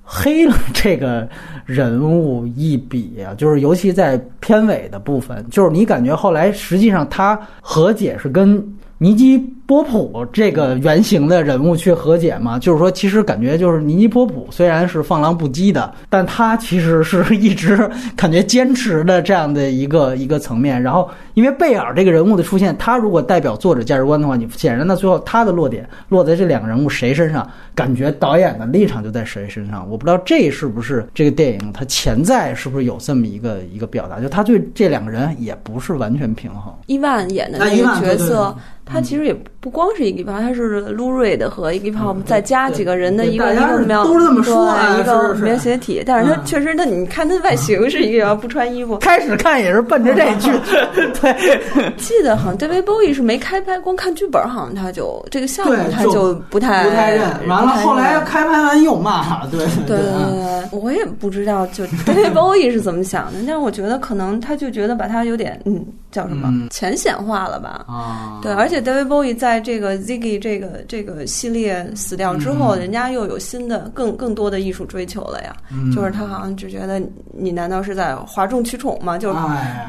[0.02, 1.28] 黑了这个
[1.64, 3.32] 人物一笔啊？
[3.34, 8.60] 就是尤其在片尾的部分，就是你感觉后来实际上他和解是跟。
[9.02, 9.38] 尼基
[9.70, 12.58] 波普这个原型的人物去和解嘛？
[12.58, 20.82] 就是说，其实感觉就是尼尼波普虽然是放浪不羁的，但他其实是一直感觉坚持的这样的一个一个层面。
[20.82, 27.48] 然后，因为贝尔这个人物的出现，他如果代表作者价值观的话，你显然呢最后他的落点落在这两个人物谁身上？
[27.72, 29.88] 感觉导演的立场就在谁身上？
[29.88, 34.18] 我不知道这是不是这个电影它潜在是不是有这么一个一个表达？
[34.18, 36.74] 就他对这两个人也不是完全平衡。
[36.86, 38.52] 伊万演的那个角色。
[38.92, 46.02] 他其实也不光是一个 pop，它是 Lou Reed 和一个 pop 再加几个人的一个一个描都是这么说一个描写体。
[46.06, 48.96] 但是他确实，那你看它外形是一个不穿衣服。
[49.04, 50.50] 开始看也是奔着这去，
[51.20, 51.94] 对。
[51.96, 57.22] 记得好像 David Bowie 是没开拍，光看剧本好像他就这个项目他就不太不太认。
[57.46, 60.78] 完了后来开拍完又骂，对对对对。
[60.78, 65.84] 我也不知道就 David Bowie 是怎么想的，但是我觉得可能他就觉得把他有点嗯。
[66.10, 67.84] 叫什么浅显化了吧？
[67.86, 75.56] 啊，对，而且 David Bowie 在这个 Ziggy 这个这个系列死掉之后，人家又有新的更更多的艺术追求了呀。
[75.94, 77.00] 就是他好像只觉得
[77.32, 79.16] 你难道是在哗众取宠吗？
[79.16, 79.38] 就是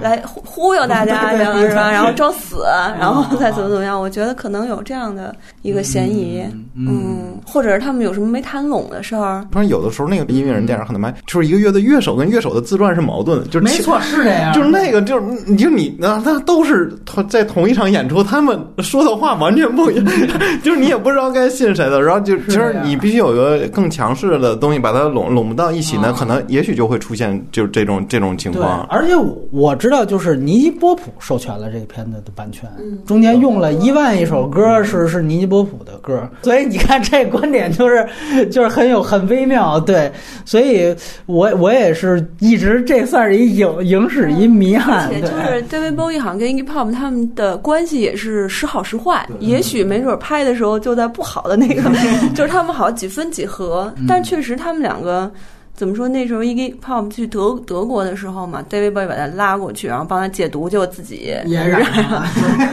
[0.02, 1.92] 来忽忽悠大家， 是吧？
[1.92, 2.64] 然后装死，
[2.98, 4.00] 然后再怎么怎么样？
[4.00, 6.42] 我觉得可能有这样的一个嫌疑，
[6.76, 9.46] 嗯，或者是他们有什么没谈拢的事儿。
[9.52, 16.22] 不然有的时候那个音乐人电影可能卖，就是一个乐队乐手跟乐手的自传是矛盾的，就是没错是这样，就是那个就是你就你那。
[16.24, 20.06] 那都是同在同一场演出，他们说的话完全不一样，
[20.64, 22.02] 就是你也不知道该信谁的。
[22.02, 28.86] 然后就其实你必须有一个更强势的东西把它拢拢不到一起呢，可能也许就会出现就这种这种情况。
[28.90, 29.14] 而且
[29.52, 32.70] 我知道，就是尼基波普授权了这个片子的版权，
[33.06, 38.08] 中间用了一万一首歌是是尼基波普的歌，所以你看这观点就是
[38.52, 39.80] 就是很有很微妙。
[39.80, 40.12] 对，
[40.46, 45.10] 所以我我也是一直这算是一影影史一谜案。
[45.22, 51.82] 就是 David Bowie 好像跟 Iggy Pop 他们的关系也是时好时坏，也许没准拍的时候就在不好的那个，
[52.34, 53.94] 就是他们好几分几何。
[54.08, 55.30] 但确实他们两个
[55.74, 56.08] 怎么说？
[56.08, 61.70] 那时候 Iggy Pop 去德德国的时候嘛，David Bowie 把他拉过去，然后帮他解毒，就自己也染
[62.10, 62.26] 了。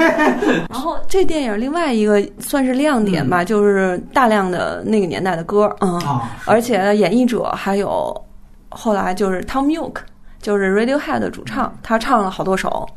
[0.71, 6.01] 然后这电影另外一个算是亮点吧，就是大量的那个年代的歌，嗯，
[6.45, 8.15] 而且演绎者还有
[8.69, 9.97] 后来就是 Tom York。
[10.41, 12.89] 就是 Radiohead 的主唱，他唱了好多首，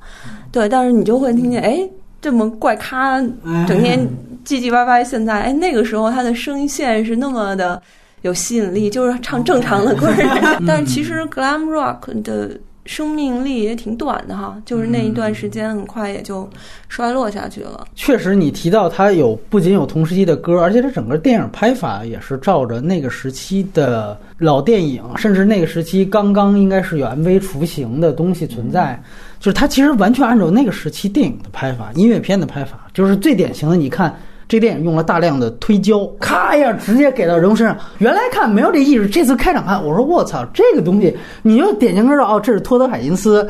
[0.52, 1.90] 对，但是你就会听见，哎，
[2.22, 3.20] 这么怪咖，
[3.68, 4.08] 整天
[4.46, 5.04] 唧唧歪歪。
[5.04, 7.82] 现在，哎，那个时候他的声音线是那么的
[8.22, 10.08] 有吸引力，就是唱正常的歌。
[10.68, 12.52] 但其实 Glam Rock 的。
[12.84, 16.50] 生命力也挺短的哈，就是那一段时间很快也就
[16.90, 17.86] 衰落下去了。
[17.94, 29.00] 确实，你提到他有不仅有同时期的歌，而且他整个电影拍法也是照着那个时期的老电影，甚至那个时期刚刚应该是有 MV 雏形的东西存在，
[29.42, 33.76] 就是它其实完全按照那个时期电影的拍法、音乐片的拍法，就是最典型的。
[33.76, 34.16] 你看。
[34.48, 37.74] 这电影用了大量的推胶，咔一下直接给到人物身上。
[38.00, 43.50] 原来看没有这意识，这次开场看，我说我操，这个东西，你就典型知道哦，这是托德海因斯。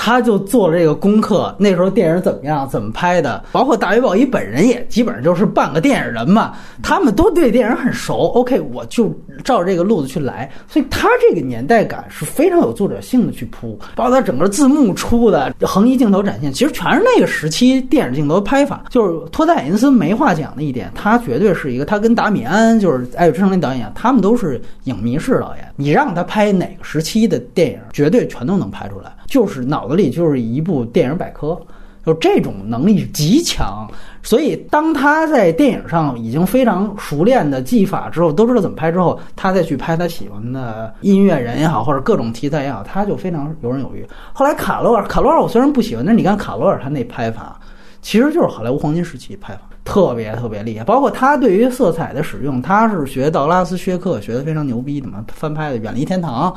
[0.00, 8.14] 他就做了这个功课，那时候电影怎么样，怎么拍的，包括大卫鲍伊本人也基本上就是半个电影人嘛，他们都对电影很熟。
[8.28, 18.84] OK，我就照这个路子去来，所以他这个年代感是非常有作者性的去铺，包括他整个字幕出的横移镜头展现，其实全是那个时期电影镜头拍法。
[18.90, 29.12] 就是托戴因斯没话讲的一点，他绝对是一个，他跟达米安就是《爱乐之城》那导演，他们都是影迷式导演，你让他拍哪个时期的电影，绝对全都能拍出来。
[29.26, 31.58] 就是脑子里就是一部电影百科，
[32.04, 33.86] 就这种能力极强，
[34.22, 44.06] 所以当他在电影上已经非常熟练的技法之后，都知道怎么拍之后，他再去拍他喜欢的音乐人也好，或者各种题材也好，他就非常游刃有余。
[44.32, 47.60] 后来卡罗尔，卡罗尔我虽然不喜欢，但是你看卡罗尔他那拍法，
[48.00, 50.84] 其实就是好莱坞黄金时期拍法，特别特别厉害。
[50.84, 56.52] 包括他对于色彩的使用，他是学道拉斯薛克学的非常牛逼的嘛，翻拍的《远离天堂》。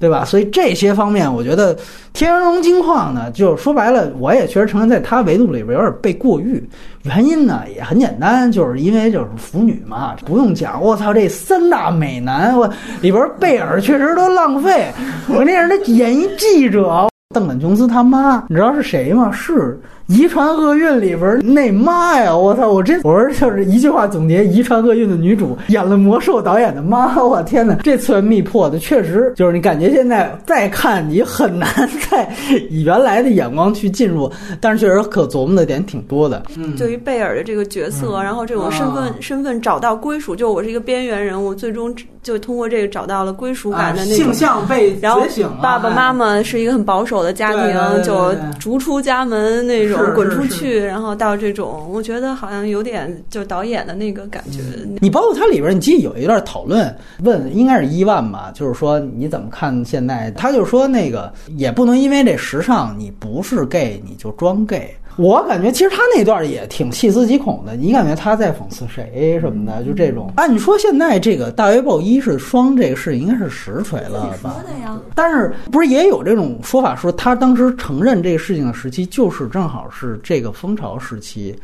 [0.00, 0.24] 对吧？
[0.24, 1.76] 所以这些方面，我觉得
[2.12, 6.68] 天荣金矿呢，就说白了，我也确实承认，在他维度里边有点被过誉。
[7.04, 10.82] 原因呢也很简单，就是因为就是腐女嘛，不用讲。
[10.82, 12.68] 我操，这三大美男，我
[13.00, 14.90] 里边贝尔确实都浪费。
[15.28, 19.30] 我那人的演艺记者邓肯·琼斯他妈，你知道是谁吗？
[19.30, 19.80] 是。
[20.12, 22.36] 遗传厄运里边那妈呀！
[22.36, 22.68] 我操！
[22.68, 27.22] 我这我说就是一句话总结：遗传厄运的女主演了魔兽导演的妈！
[27.22, 27.74] 我天哪！
[27.82, 31.66] 这次密破的确实就是你感觉现在再看你很难
[32.10, 32.30] 再
[32.68, 36.42] 以原来的眼光去进入，但是确实可琢磨的点挺多的。
[36.56, 44.16] 嗯，对于贝尔的这个角色，然后这种身份身份找到归属，就我是一个边缘人物，最终就通过这个找到了归属感的那种。
[44.16, 45.22] 性向被然后
[45.62, 50.01] 爸爸妈妈是一个很保守的家庭，就逐出家门那种。
[50.14, 54.60] 滚出去，然后到这种，我觉得好像有点就导演的那个感觉。
[55.00, 60.30] 你包括它里边，你记得有一段讨论，问应该是伊万吧，就是说你怎么看现在？
[60.32, 64.94] 他就说那个也不能因为这时尚，你不是 gay 你就装 gay。
[65.16, 67.76] 我感觉其实他那段也挺细思极恐的。
[67.76, 69.82] 你感觉他在讽刺谁什么的？
[69.84, 70.32] 就这种。
[70.36, 74.54] 按你说现在这个大卫鲍伊是双这个事应该是实锤了吧？
[74.54, 74.98] 说的呀。
[75.14, 81.54] 但是不是也有这种说法，说他当时承认这个事情的时期就是正好是这个风潮时期。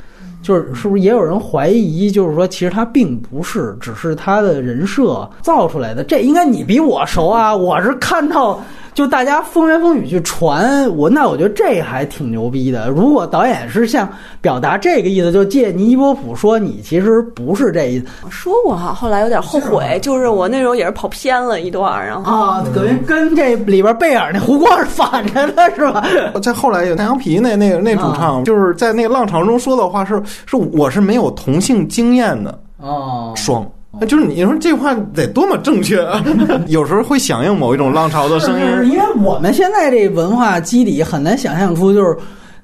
[0.41, 6.05] 就是是不是也有人怀疑，就是说其实他并不是，只是他的人设造出来的。
[6.05, 8.63] 这应该你比我熟啊，我是看到。
[8.99, 12.89] 就大家风言风语去传我，那我觉得这还挺牛逼的。
[12.89, 14.09] 如果导演是像
[14.41, 18.07] 表达这个意思，就借尼波普说你其实不是这意思。
[18.29, 26.05] 说过哈，后来有点后悔，就是我那时候也是跑偏了一段，然后啊，等于跟这里边贝尔那胡光是反着的，是吧？
[26.43, 33.65] 在后来有太阳皮那那那主唱，就是在那个浪潮中说的话是是我是没有同性经验的哦，双。
[34.01, 36.23] 那就是你说这话得多么正确啊！
[36.69, 42.17] 有时候会响应某一种浪潮的声音， 因为我们现在这文化基底很难想象出，就是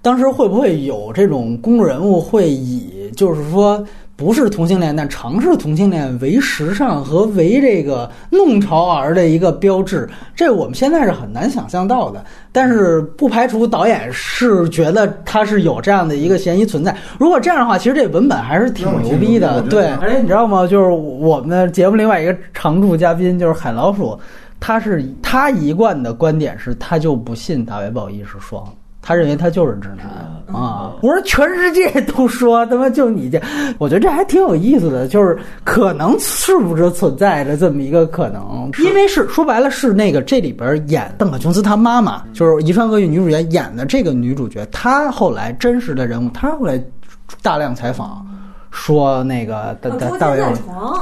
[0.02, 3.82] 当时会不会有这种公众人物会以，就是说。
[4.16, 12.24] 不是同性恋，但尝试同性恋为时尚和为这个弄潮儿的一个标志，这我们现在是很难想象到的。
[12.52, 16.96] 但是不排除导演是觉得他是有这样的一个嫌疑存在。
[17.18, 19.60] 如果这样的话，其实这文本还是挺牛逼的。
[19.62, 20.64] 对，而且你知道吗？
[20.64, 24.16] 就是我们的节目另外一个常驻嘉宾就是海老鼠，
[24.60, 28.64] 他是他一贯的观点是，他就不信大卫鲍伊是双。
[29.06, 30.06] 他认为他就是直男
[30.58, 30.94] 啊！
[31.02, 33.38] 我说全世界都说他妈就你这，
[33.76, 38.70] 我觉得这还挺有意思的，就是可能是不是存在着这么一个可能？
[38.78, 46.82] 因为是说白了是那个这里边演邓可琼斯他妈妈，就是《遗传厄运》女主角演的这个女主角，她后来真实的人物，她后来
[47.42, 48.26] 大量采访。
[48.74, 50.42] 说那个大大大卫，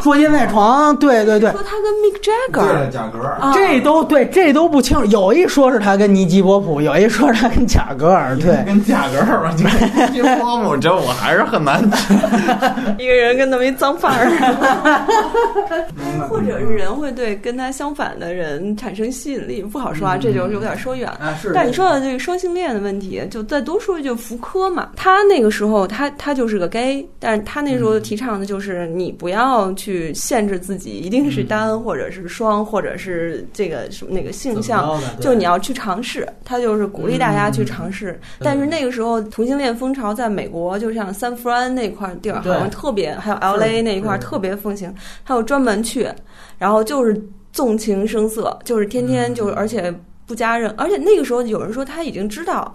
[0.02, 1.50] 捉奸在床，对对对。
[1.50, 5.04] 说他跟 Mick Jagger，贾格尔这都对，这都不清楚。
[5.06, 9.50] 有一说是他跟尼基波普，有一说是他跟贾格尔，对，跟贾格尔吧。
[9.56, 9.64] 尼
[10.12, 11.82] 基波普，这我还是很难。
[13.00, 14.28] 一个人跟那么一脏范儿，
[16.28, 21.34] 或者是人会对跟他相反的人产生吸引力，不好说啊，这就有点说远了。
[21.54, 27.61] 但你说的这个双性恋的问题，就再多说一句，福柯嘛，他那个时候他他就是个 gay，但是他。
[27.62, 36.28] 那时候提倡的就是你不要去限制自己，一定是单或者是双，或者是这个什么那个性向，就你要去尝试。
[36.44, 38.20] 他就是鼓励大家去尝试。
[38.40, 44.94] 但是那个时候同性恋风潮在美国，就像三弗安那块地儿，好像特别，还有 L A 那一块特别风行。
[45.24, 46.08] 他有专门去，
[46.58, 47.20] 然后就是
[47.52, 49.94] 纵情声色，就是天天就是，而且
[50.26, 50.70] 不加任。
[50.76, 52.72] 而且那个时候有人说他已经知道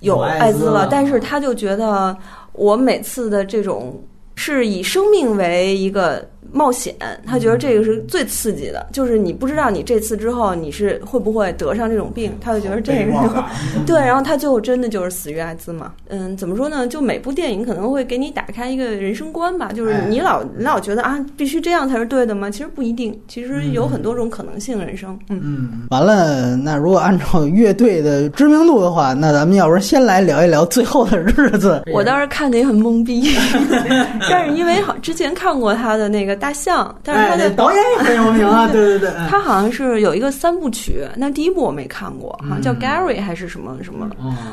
[0.00, 2.16] 有艾滋了，但是他就觉得
[2.52, 4.00] 我每次的这种。
[4.38, 6.24] 是以生命为一个。
[6.50, 6.94] 冒险，
[7.26, 13.44] 他觉得这个是最刺激的，就是你不知道你这次之后你是会不会得上这种病，他就觉得这个
[13.84, 15.92] 对，然后他最后真的就是死于艾滋嘛。
[16.08, 16.86] 嗯，怎么说呢？
[16.86, 22.48] 就每部电影可能会给你打开一个人生观吧，就是你老你老觉得啊，必须这样才是对的吗？
[22.50, 24.78] 其实不一定，其实有很多种可能性。
[24.78, 25.68] 人生，嗯嗯。
[25.90, 31.82] 完了，那如果按照乐队的知名度的话，那咱们要不然先来聊一聊《最后的日子》。
[31.92, 33.20] 我当时看的也很懵逼，
[34.32, 36.38] 但是因为好之前看过他的那个。
[36.38, 44.08] 大象，但是他的导演也很有名啊， 对对对，他好像是有一个三部曲，那第一部我没看过，好像叫 Gary 还是什么什么，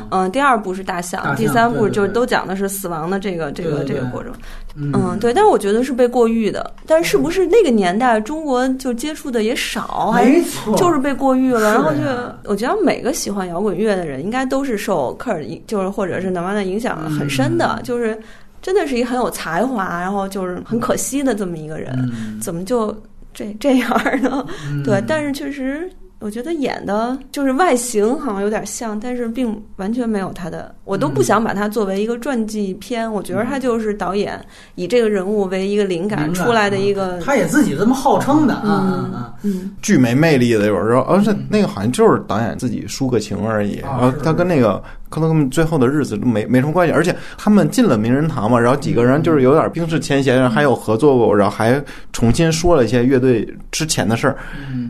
[0.09, 4.31] 嗯，第二部是大象，第三部就是都讲的是死亡的这个这个这个过程，
[4.75, 11.99] 嗯，对，但是我觉得是被过誉的，但是是不是那个年代中国就接触的也少，没错，就是被过誉了，然后就
[12.45, 18.17] 我觉得每个喜欢摇滚乐的人应该都是受科尔就是或者是南湾的影响很深的，就是。
[18.65, 21.93] 真的是一个很有才华，然后就是很可惜的这么一个人，
[22.41, 22.91] 怎么就
[23.31, 23.91] 这这样
[24.23, 24.43] 呢？
[24.83, 25.87] 对，但是确实。
[26.25, 30.73] 我觉得演的就是外形好像有点像，但是并完全没有他的。
[30.83, 37.19] 我都不想把他作为一个传记片，我觉得他就是导演以这个人物为一个灵感出来的一个。
[37.19, 43.75] 他也自己这么号称的啊，嗯，巨没魅力的，有时候，而且那个好像就是导演自己抒个情而已。
[43.75, 51.79] 然后他跟那个可能最后的日子没没什么关系，而且他们进了名人堂嘛，然后几个人就是有点冰释前嫌，还有合作过，然后还
[52.11, 54.35] 重新说了一些乐队之前的事儿。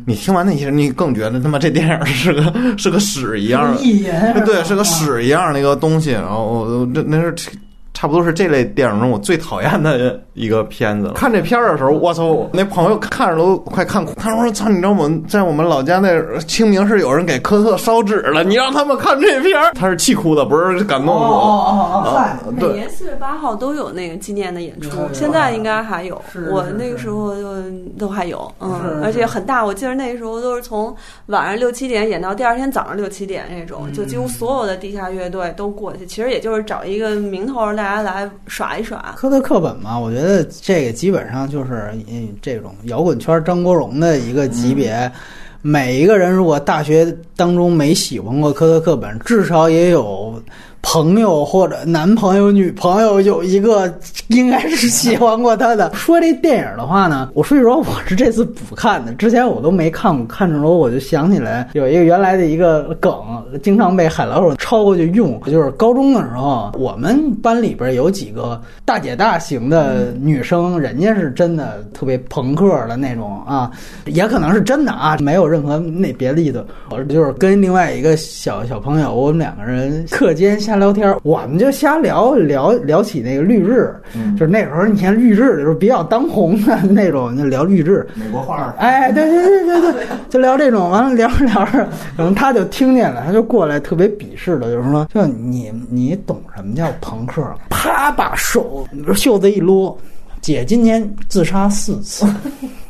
[0.08, 3.76] 你听完那些，你更觉得他妈这电影是个是个屎一样，
[4.46, 6.12] 对，是个屎一样的一个东西。
[6.12, 7.36] 然后这那是。
[8.06, 11.12] 差不多是这类电影中我最讨厌的一个片子。
[11.16, 14.14] 看这片儿的时候，我操，那朋友看着都快看哭。
[14.16, 26.22] 他说：“操，你知道我们在我们老家那清明是有人给科特烧纸了，你让他们看这片儿，他是气哭的，不是感动的。”哦哦哦，每年四月八号都有那个纪念的演出，现在应该还有。
[26.52, 27.56] 我那个时候就
[27.98, 29.66] 都还有，嗯，而且很大。
[29.66, 30.96] 我记得那个时候都是从
[31.26, 36.06] 晚上六七点演到第二天早上六七点那种，就几乎所有的地下乐队都过去。
[36.06, 37.95] 其实也就是找一个名头来。
[38.02, 45.12] 来耍一耍，科特课本嘛，我觉得这个基本上就是嗯这种摇滚圈张国荣的一个级别。
[45.62, 50.40] 每一个人如果大学当中没喜欢过科特课本，至少也有
[50.88, 53.92] 朋友或者男朋友、女朋友有一个
[54.28, 55.92] 应该是喜欢过他的。
[55.98, 60.24] 说这电影的话呢，我说句实话，我是这次补看的，之前我都没看过。
[60.28, 63.12] 看着我我就想起来有一个原来的一个梗，
[63.64, 73.72] 经常被海老鼠抄过去用，就是高中的时候，我们班里边有几个大姐大型的女生，人家是真的特别朋克的那种啊，
[74.06, 76.64] 也可能是真的啊，没有任何那别的意思。
[76.92, 83.90] 我就是跟另外一个小小朋友，我们两个人课间瞎聊天，我们就瞎聊聊聊起那个绿日，
[84.38, 97.42] 就是那时候你看绿日的时候比较当红的那种，就聊绿日，美国画，哎，对对对对对，就聊这种，完了聊着聊着，可能他就听见了，他就过来特别鄙视的，就是说，就你你懂什么叫朋克？
[97.70, 99.98] 啪，把手袖子一撸，
[100.42, 102.28] 姐今年自杀四次。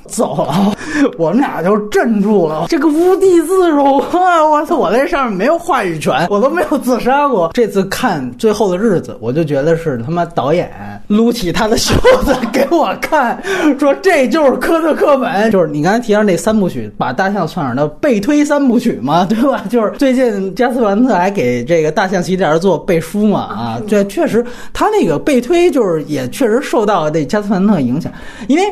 [0.08, 0.76] 走了，
[1.18, 2.66] 我们俩就镇住了。
[2.70, 4.44] 这个无地自容啊！
[4.46, 7.50] 我操，我在上面没有话语权，我都没有自杀过。
[7.54, 10.72] 这次看《最后的日子》，我就觉得是他妈导演
[11.08, 11.94] 撸起他的袖
[12.24, 13.42] 子 给我看，
[13.80, 19.64] 说这就是科特·克本，就是你刚才提到那三部曲，把大象算上的背推三部曲嘛，对吧？
[19.70, 28.12] 就是最近加斯凡特还给这个大象系列做背书嘛，啊，这确实他那个背推就是也确实受到这加斯凡特影响，
[28.48, 28.64] 因为。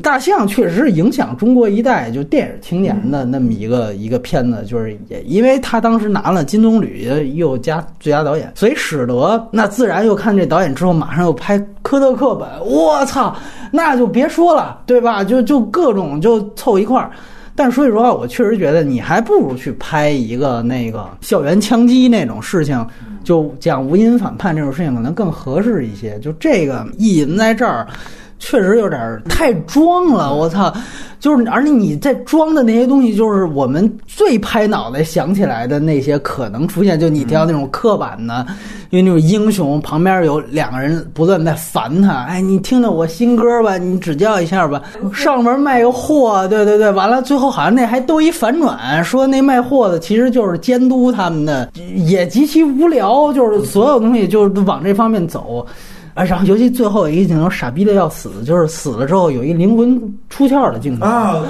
[0.00, 13.36] 大象确实是影响中国一代就电影青年的那么一个一个片子，就是也因为他当时拿了金棕榈又加最佳导演，所以使得那自然又看这导演之后马上又拍科特课本，我操，
[13.72, 15.24] 那就别说了，对吧？
[15.24, 17.10] 就就各种就凑一块儿。
[17.54, 22.86] 但说句实话，我确实觉得你还不如去拍一个那个校园枪击那种事情，
[23.24, 26.18] 就讲无因反叛这种事情可能更合适一些。
[26.20, 27.86] 就这个意淫在这儿。
[28.42, 30.74] 确实有点太装了，我操！
[31.20, 38.44] 就是，而且你在装的那些东西，就是我们最拍脑袋想起来的那些可能出现，就你提到那种刻板的，
[38.90, 44.82] 因为那种英雄旁边有两个人不断在烦他，哎，你听听我新歌吧，你指教一下吧。
[45.14, 55.64] 上门卖个货，对对对，完了最后好像那还都一反转，说那卖货的其实就是监督他们的，也极其无聊，就是所有东西就是往这方面走。
[56.14, 59.98] 啊，然后尤其最后一个镜头，傻逼的要死，就是死了之后有一灵魂
[60.28, 61.42] 出窍的镜头啊！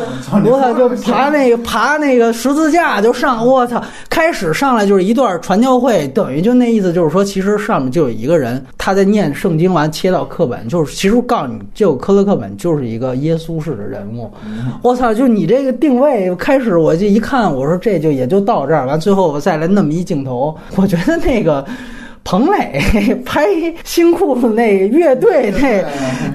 [0.44, 3.82] 我操，就爬那个爬那个十字架就上，我操！
[4.08, 14.30] 开始上来就是一段传教会，等于就那意思就是说，其实上面就有一个人他在念圣经，完切到课本，就是其实告诉你，就科勒课本就是一个耶稣式的人物。
[14.82, 21.66] 我操，就你这个定位，开始我就一看，我说这就也就到这儿，完最后我再来那么一镜头，我觉得那个。
[22.24, 22.80] 彭磊
[23.26, 23.44] 拍
[23.84, 25.84] 新裤子那乐队那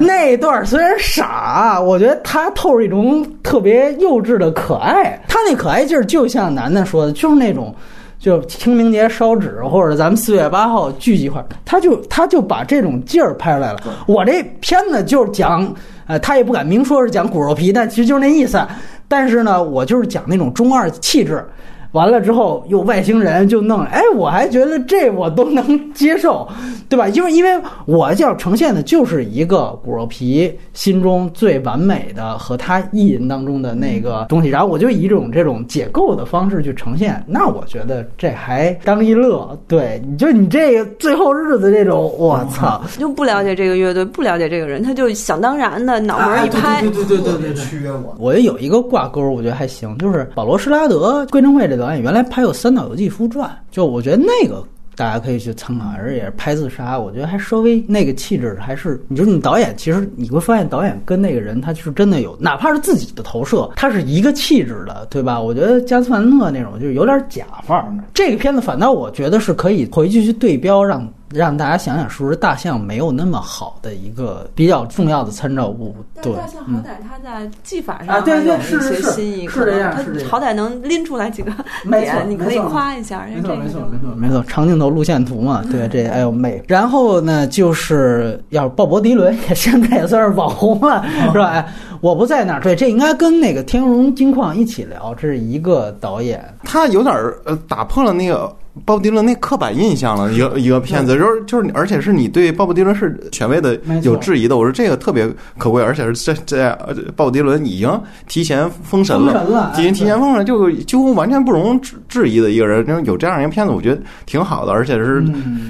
[0.06, 5.20] 那段虽然傻，我觉得他透着一种特别幼稚的可爱。
[5.28, 7.74] 他那可爱劲儿就像楠楠说的，就是那种，
[8.20, 13.80] 就清明节烧纸或者咱们四月八号聚集一块儿，他就他就把这种劲儿拍出来了。
[14.08, 15.74] 我这片子就是讲，
[16.06, 18.62] 呃，他也不敢明说是讲骨肉皮，但其实就是那意思。
[19.08, 21.44] 但是呢，我就是讲那种中二气质。
[21.92, 26.48] 完了之后，又外星人就弄，哎，我还觉得这我都能接受，
[26.90, 27.08] 对吧？
[27.10, 27.50] 因为因为
[27.86, 39.58] 我要呈现的就是一个骨肉皮心中最完美的和他意淫当中的那个东西，然后我就以一种这种解构的方式去呈现，那我觉得这还当一乐。
[39.68, 48.16] 对，你就你这个最后日子这种，我操， 就不了解这个乐队，不了解这个人，他就想当然的脑门一拍，对对对对对对，缺我。
[48.20, 51.77] 我觉得有一个挂钩，我觉得还行，就是保罗施拉德《归正会》这。
[51.78, 54.64] 导演原来拍有《三岛由纪夫传》，就我觉得那个
[54.96, 59.00] 大家可以去参考，而且拍自杀，我觉得还稍微那个气质还是。
[59.08, 65.40] 你说你导演，其实你会发现导演跟那个人他是真的有，哪怕是自己的投射，他是一个气质的，对吧？
[65.40, 67.94] 我觉得加斯凡特那种就是有点假范儿。
[68.14, 71.08] 这个片子反倒我觉得是可以回去去对标让。
[71.30, 75.96] 让大家想想，是不是大象没有那么好的一个比较重要的参照物？
[76.22, 81.52] 对，大象好歹它在技法上啊，对对是是是，是这样，它好歹能拎出来几个
[81.90, 83.26] 点，你可以夸一下。
[83.34, 86.64] 没错没错没错没错，长镜头路线图嘛，对这哎呦美。
[86.68, 91.50] 然后呢，就是要鲍勃迪伦，也现在也算是网红了，是吧？
[91.50, 97.14] 哎，我不在那儿，对，这应该跟那个天龙金矿一起聊，这是一个导演，他有点
[97.44, 98.56] 呃打破了那个。
[98.86, 104.58] 鲍勃迪伦那刻板印象了一个一个片子，就是就是，而且是你对鲍勃迪伦是权威的有质疑的。
[104.58, 106.78] 我说这个特别可贵，而且是这这
[107.16, 112.86] 鲍勃迪伦已经提前封神了，已经提前封神，就几乎完全不容置质疑的一个人。
[113.06, 114.72] 有这样一个片子，我觉得挺好的。
[114.72, 115.24] 而且是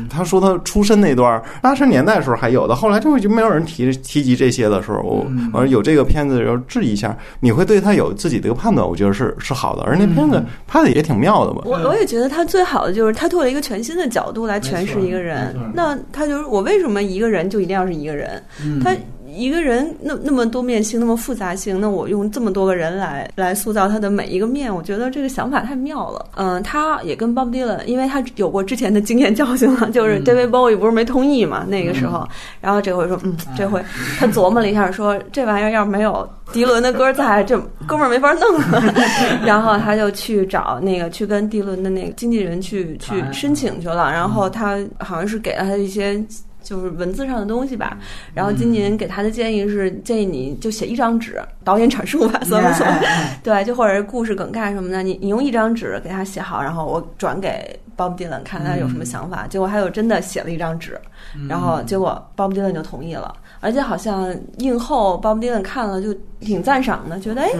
[0.09, 9.83] 他说他出身那段八十年代时候还有的，后来就就没有人提提及这些的时候，我我说有这个片子要质疑一下，你会对他有自己的一个判断，我觉得是是好的。
[9.83, 11.61] 而那片子拍的也挺妙的吧？
[11.65, 12.96] 我我也觉得他最好的。
[12.97, 15.55] 就是他做了一个全新的角度来诠释一个人。
[15.73, 18.43] 那他就是我为什么一个人就一定要是一个人？
[18.83, 18.93] 他。
[19.27, 26.25] 一个人那那么多面性，那么复杂性，那我用这么多个人来来塑造他的每一个面，我觉得这个想法太妙了。
[26.35, 32.27] 嗯，他也跟 Bob Dylan，因为他有过之前的经验教训了，就是 David Bowie 不是没同意嘛，那个时候，
[32.61, 33.83] 然后这回说，嗯，这回
[34.17, 38.59] 他琢磨了一下，说这玩意儿要是没有迪伦的歌在，这哥们儿没法弄。
[39.45, 46.23] 然后他就去找那个去跟迪伦的那个经纪人去去申请去了，然后他好像是给了他一些。
[46.67, 47.97] 就是文字上的东西吧，
[48.33, 53.01] 然后今年给他的建议是建议你就写一张纸，导演阐述吧，算不算？
[53.41, 59.47] 对，就或者是故事梗概什么的，你你用一张纸给他写好，然后我转给 Bob Dylan 看他有什么想法。
[59.47, 60.99] 结果还有真的写了一张纸，
[61.47, 63.33] 然后结果 Bob Dylan 就同意了。
[63.59, 67.51] 而且好像映后，Bob Dylan 看了就挺赞赏的，觉得哎，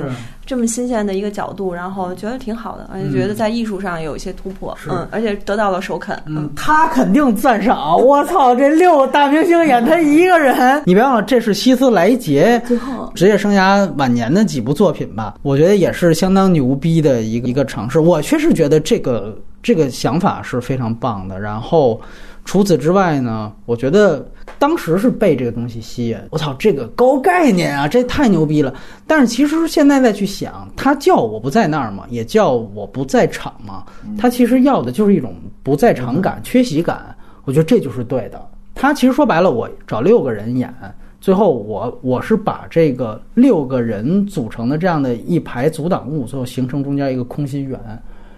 [0.45, 7.99] 这么新鲜的一个角度，然后觉得挺好的，而且觉得在艺术上有一些突破，嗯，而且得到了首肯，嗯，他肯定赞赏。
[7.99, 15.35] 我操，这六个大明星演他一个人， 你别忘了，这是希斯莱杰最后职业生涯晚年的几部作品吧？
[15.41, 17.99] 我觉得也是相当牛逼的一个一个尝试。
[17.99, 21.39] 我确实觉得这个这个想法是非常棒的。
[21.39, 21.99] 然后
[22.47, 24.27] 除此之外呢，我觉得。
[24.59, 28.73] 当时是被这个东西吸引，我操，这个高概念啊，这太牛逼了。
[29.05, 33.83] 但是其实现在再去想，他叫我不在那儿嘛，也叫我不在场嘛，
[34.17, 37.15] 他其实要的就是一种不在场感、缺席感。
[37.43, 38.43] 我觉得这就是对的。
[38.73, 40.73] 他其实说白了，我找六个人演，
[41.21, 47.79] 最后我我是把这个六个人组成的这样的一排阻挡物，最后形成中间一个空心圆，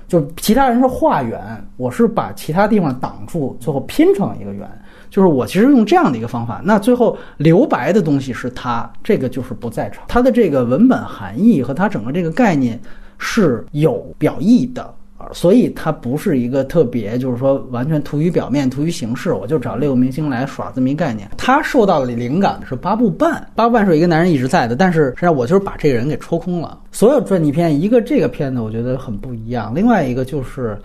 [0.10, 1.40] 就其他人是画圆，
[1.78, 4.68] 我是把其他地方挡住，最后拼成一个圆。
[5.10, 10.04] 就是我其实用这样的一个方法，那最后留白的东西是他，这个就是不在场。
[10.08, 12.80] 他的这个文本含义和他整个这个概念
[13.20, 14.94] 是有表意的，
[15.34, 19.34] 所以它不是一个特别，就是说完全图于表面、图于形式。
[19.34, 21.30] 我就找六个明星来耍这么一概念。
[21.38, 26.80] 他受到的灵感是八部半，八部半是一个男人一直在的，但是实际上我就是把这个人给抽空了。
[26.92, 30.78] 所有传记片，一个这个片子我觉得很不一样，另外一个就是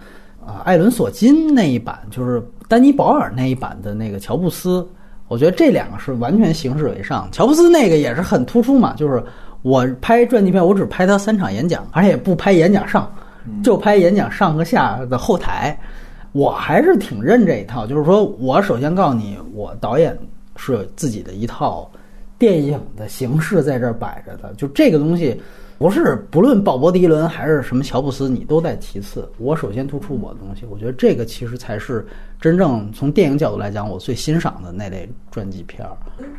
[0.44, 2.42] 啊，艾伦索金那一版就是。
[2.66, 4.84] 丹尼保尔那一版的那个乔布斯，
[5.28, 7.28] 我觉得这两个是完全形式为上。
[7.30, 9.22] 乔布斯那个也是很突出嘛，就是
[9.60, 13.14] 我拍传记片，我只拍他三场演讲，而且也不拍演讲上，
[13.62, 15.78] 就拍演讲上和下的后台。
[16.32, 20.18] 我还是挺认这一套，就是说我首先告诉你，我导演
[20.56, 21.88] 是有自己的一套
[22.38, 25.40] 电影的形式在这儿摆着的，就这个东西。
[25.76, 29.28] 不是，不论鲍勃迪伦还是什么乔布斯，你都在其次。
[29.38, 32.06] 我首先突出我的东西，我觉得这个其实才是
[32.44, 35.96] 真正从电影角度来讲，我最欣赏的那类传记片儿。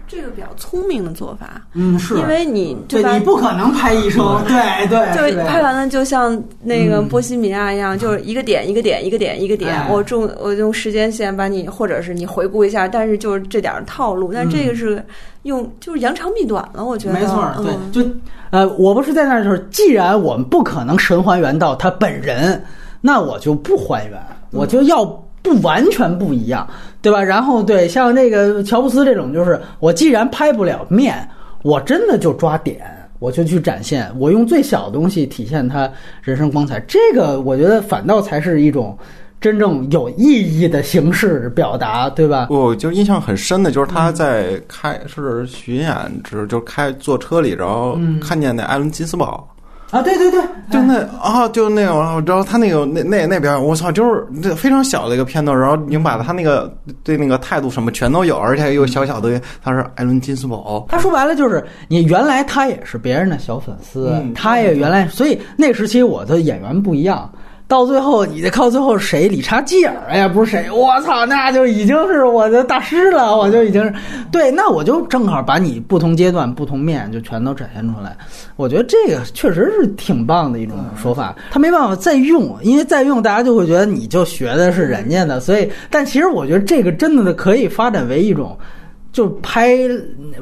[0.08, 2.14] 这个比较聪明的做法，嗯，是。
[2.20, 4.88] 因为你对你不可能拍一生，对。
[4.88, 15.04] 对，就拍完了，就像那个波西米亚一样，就是一个点一个点一个点一个点，我重我用时间线把你，或者是你回顾一下，但是就是这点套路，但这个是
[15.42, 17.16] 用就是扬长避短了，我觉得。
[17.16, 18.08] 没错，对，就。
[18.52, 22.64] 呃，我不是在那儿，就是既然我们不可能神还原到他本人，
[23.02, 25.04] 那我就不还原，我就要
[25.46, 26.68] 不完全不一样，
[27.02, 27.24] 对吧？
[27.24, 31.26] 然后对，像那个乔布斯这种，就是我既然拍不了面，
[31.64, 32.82] 我真的就抓点，
[33.20, 35.90] 我就去展现，我用最小的东西体现他
[36.22, 38.98] 人生光彩，这个我觉得反倒才是一种。
[39.42, 42.48] 真正有意义的形式表达，对吧？
[42.50, 49.48] 我就印象很深的就是他在开是巡演，之就开坐车里，然后看见那艾伦金斯堡
[49.92, 60.86] 啊，对对对，就那啊，就那个，然后他那个那那那边，我操，就是这非常小的一个片段，然后你把他那个对那个态度什么全都有，而且又小小的，他是艾伦金斯堡。
[60.90, 67.30] 他说白了就是，你原来他也是别人的小粉丝，他也原来，所以那时期我的演员不一样。
[67.68, 69.28] 到最后，你得靠最后谁？
[69.28, 70.70] 理查基尔呀，不是谁？
[70.70, 73.36] 我操，那就已经是我的大师了。
[73.36, 73.94] 我就已经是
[74.32, 78.16] 对，那我就正好把你不同阶段、不同面就全都展现出来。
[78.56, 81.36] 我觉得这个确实是挺棒的一种说法。
[81.50, 85.40] 他没办法再用，因为再用大家就会觉得你就学的是人家的。
[85.40, 88.56] 所以，但其实我觉得这个真的可以发展为一种
[89.12, 89.76] 就拍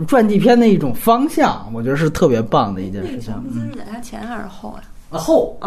[0.07, 1.71] 传记片的一种方向。
[1.73, 3.33] 我觉得是特别棒的一件事情。
[3.55, 4.83] 那个是在他前还是后呀？
[5.19, 5.57] 后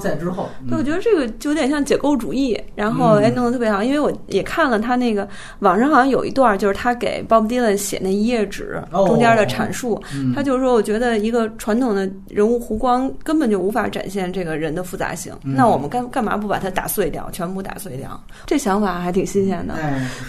[0.00, 5.28] 在在之后，对，我觉得这个就有点像解构主义，然后哎弄得特别好，因为我也看了他那个
[5.60, 10.02] 网上好像有一段，就是他给 Bob Dylan 写那一页纸中间的阐述，
[10.34, 18.20] 他就是说，我觉得一个传统的人物弧光根本就无法展现这个人的复杂性，那我们干干嘛不把它打碎掉，全部打碎掉？
[18.46, 19.74] 这想法还挺新鲜的，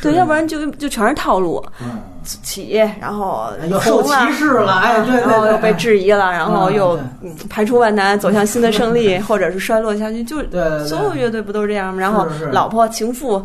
[0.02, 1.64] 对，要不然就就全是套路。
[2.42, 7.00] 起，然后又受歧视了，哎，对，然后又被质疑了，然后又
[7.50, 10.38] 排除万难走向新的胜利， 或者是衰落下去，就
[10.86, 12.00] 所有乐队不都是这样吗？
[12.00, 13.42] 然后老婆情妇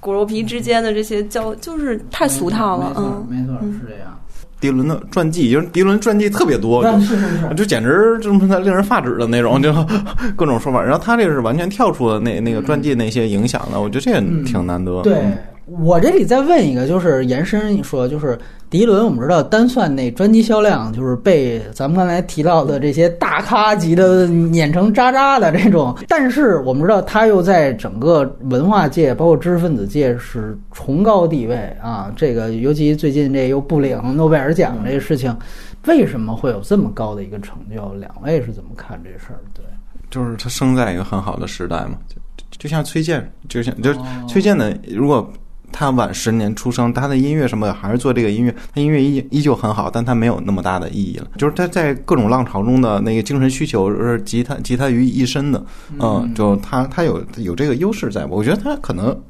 [0.00, 4.18] 骨肉皮之间的这些交，就是太俗套了，嗯，没错，是这样。
[4.60, 9.74] 迪伦的传记，因为迪伦传记特别多，就就简直就是他令人发指的那种，就
[10.36, 10.82] 各种说法。
[10.82, 15.02] 然后他这个是完全跳出了那那个传记那些影响的，我觉得这也挺难得。
[15.02, 15.22] 对。
[15.66, 18.38] 我这里再问一个，就是延伸说，就是
[18.68, 25.96] 迪伦，我们知道单算那专辑销量，就是被咱们刚才提到的这些大咖级的碾成渣渣的这种。
[26.06, 32.12] 但是我们知道，他又在整个文化界，包括知识分子界是崇高地位啊。
[32.14, 35.34] 这个尤其最近这又不领诺贝尔奖这个事情，
[35.86, 37.94] 为什么会有这么高的一个成就？
[37.94, 39.40] 两位是怎么看这事儿？
[39.54, 39.64] 对，
[40.10, 42.16] 就是他生在一个很好的时代嘛，就
[42.58, 43.94] 就像崔健，就像就
[44.28, 45.26] 崔健的，如果。
[45.76, 51.26] 他晚十年出生，他的音乐什么的还是做这个音乐，他音乐依依旧很好，但他没有那么大的意义了。
[51.36, 55.66] 就是他在各种浪潮中的那个精神需求是集他集他于一身的，
[55.98, 59.20] 嗯，就他他有有这个优势在，我觉得他可能。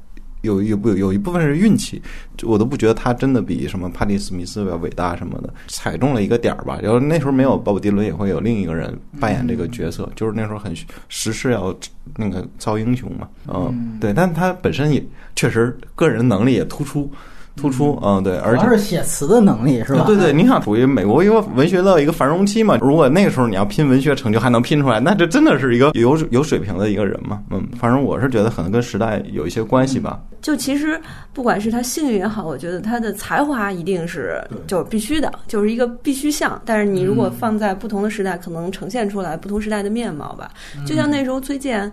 [0.44, 2.00] 有有不有一部分是运气，
[2.44, 6.78] 我都不觉得他真的比什么帕蒂·史密斯要伟大什么的，踩中了一个点儿吧。
[6.82, 10.72] 然后那时候没有鲍勃·迪伦，也会有另一个人扮演这个角色，就是那时候很
[11.08, 11.74] 时势要
[12.16, 13.28] 那个造英雄嘛。
[13.48, 17.10] 嗯，对，但他本身也确实个人能力也突出。
[17.56, 20.04] 突出，嗯，对，而且是写词的能力是吧？
[20.06, 22.76] 对对，你想属于美国一个文学的一个繁荣期嘛？
[22.80, 27.40] 如果那个时候你要拼文学成就还能拼出来，那这真的是一个有有水平的一个人嘛？
[27.50, 30.20] 嗯，反正我是觉得可能跟时代有一些关系吧。
[30.42, 31.00] 就其实
[31.32, 36.60] 不管是他幸运也好，我觉得他的才华一定是就是必须的，就是一个必须项。
[36.64, 40.50] 但是你如果放在不同的时代，可能呈现出来不同时代的面貌吧。
[40.84, 41.90] 就像那时候崔健，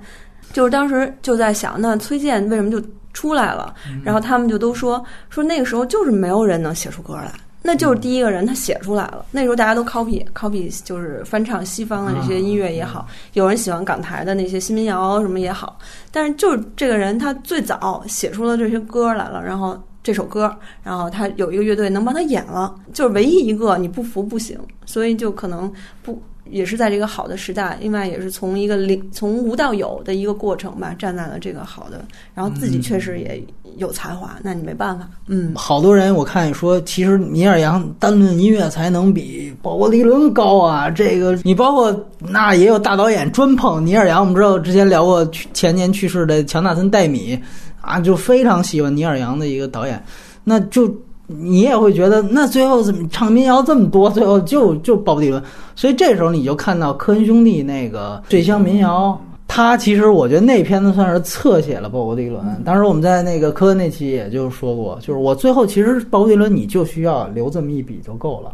[0.51, 2.81] 就是当时就在想，那崔健为什么就？
[3.13, 7.31] 出来了，然后他们就都说说那个时候就是没有人能写出歌来，
[7.61, 9.25] 那就是第一个人他写出来了。
[9.31, 15.77] 那时候大家都 copy copy，就是翻唱西方的这些音乐也好，有人喜欢港台的那些新民谣什么也好，
[16.11, 20.53] 但是就是这个人他最早写出了这些歌来了，然后这首歌，
[20.83, 26.21] 然后他有一个乐队能帮他演了，就是唯一一个你不服不行，所以就可能不。
[26.51, 33.41] 也是在这个好的时代，另外也是从一个零从无到有的一个过程吧，站在了这个好的，然后自己确实也
[33.77, 35.09] 有才华，那你没办法。
[35.27, 40.89] 嗯，好多人我看说，其实尼尔杨单论音乐才能比鲍勃迪伦高啊。
[40.89, 47.39] 这个你包括那也有大导演专捧尼尔杨，我们知道之前聊过前年去世的乔纳森戴米
[47.79, 50.03] 啊，就非常喜欢尼尔杨的一个导演，
[50.43, 50.93] 那就。
[51.37, 54.09] 你也会觉得，那最后怎么唱民谣这么多？
[54.09, 55.41] 最后就就鲍勃迪伦，
[55.75, 62.41] 所以这时候你就看到科恩兄弟那个《醉乡民谣》，他其实我觉得那片子算是侧写了鲍勃迪伦。
[62.63, 68.51] 当时我们在那个科恩那期也就说过，就是我最后其实鲍勃迪伦你就需要留这么一笔就够了。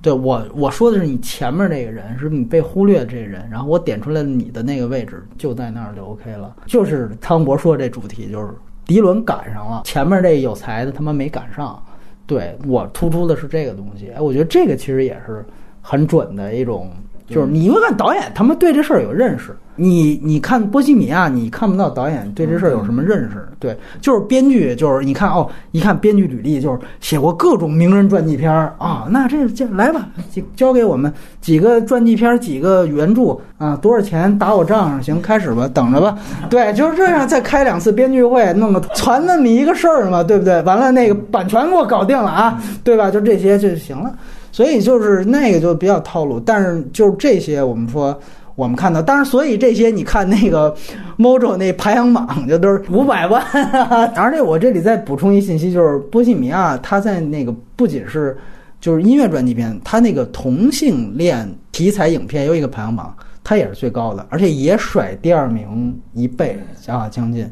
[0.00, 6.56] 对我我说的是你前面那个人是你被忽略的这个人，然后我点出来你的那个位置就在那儿就 OK 了。
[6.66, 8.48] 就是汤博说这主题就是
[8.86, 11.80] 迪伦赶上了，前面这有才的他妈没赶上。
[12.26, 15.44] 对我突出的是这个东西，哎，我觉得这个其实也是
[15.80, 16.90] 很准的一种，
[17.32, 19.56] 就是你会看导演他们对这事儿有认识。
[19.74, 23.48] 你你看《波西米亚》，你看不到导演对这事儿有什么认识？
[23.58, 29.06] 对，就是编剧，就是你看哦，一看编剧履历，就是写过各种名人传记片儿啊。
[29.08, 30.06] 那这这来吧，
[30.54, 31.10] 交给我们
[31.40, 35.02] 几个传记片，几个原著啊，多少钱打我账上？
[35.02, 36.18] 行，开始吧，等着吧。
[36.50, 40.60] 对，就是这样，再开两次编剧会，弄个传那么一个事儿嘛，对不对？
[40.62, 43.10] 完了，那个版权给我搞定了啊，对吧？
[43.10, 44.12] 就这些就行了。
[44.52, 48.16] 所以就是那个就比较套路，但是就是这些，我们说。
[48.54, 50.76] 我们看到，当然，所以这些你看那个
[51.16, 53.42] Mojo 那排行榜就都是五百万。
[54.14, 58.36] 而且我这里再补充一信息，就是《波西米亚》它在那个不仅是
[58.78, 67.50] 就是音乐专辑片，它那个同性恋题材影片有一个排行榜，它也是最高的，而且也甩第二名一倍啊，将近。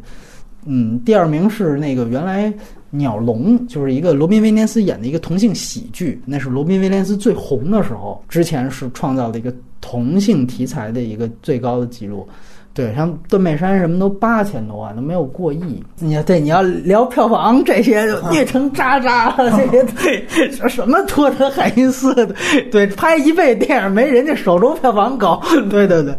[0.66, 2.53] 嗯，第二名是那个原来。
[2.91, 12.28] 鸟笼就是一个罗宾威廉斯演的一个同性喜剧，那是罗宾威廉斯最红的时候，之前是创造了一个同性题材的一个最高的记录。
[12.73, 15.83] 对，像断背山什么都八千多万，都没有过亿。
[15.99, 19.51] 你对你要聊票房这些，虐成渣渣了。
[19.51, 22.35] 这些对什么托德海因斯的，
[22.71, 25.41] 对拍一倍电影没人家首周票房高。
[25.68, 26.14] 对对对。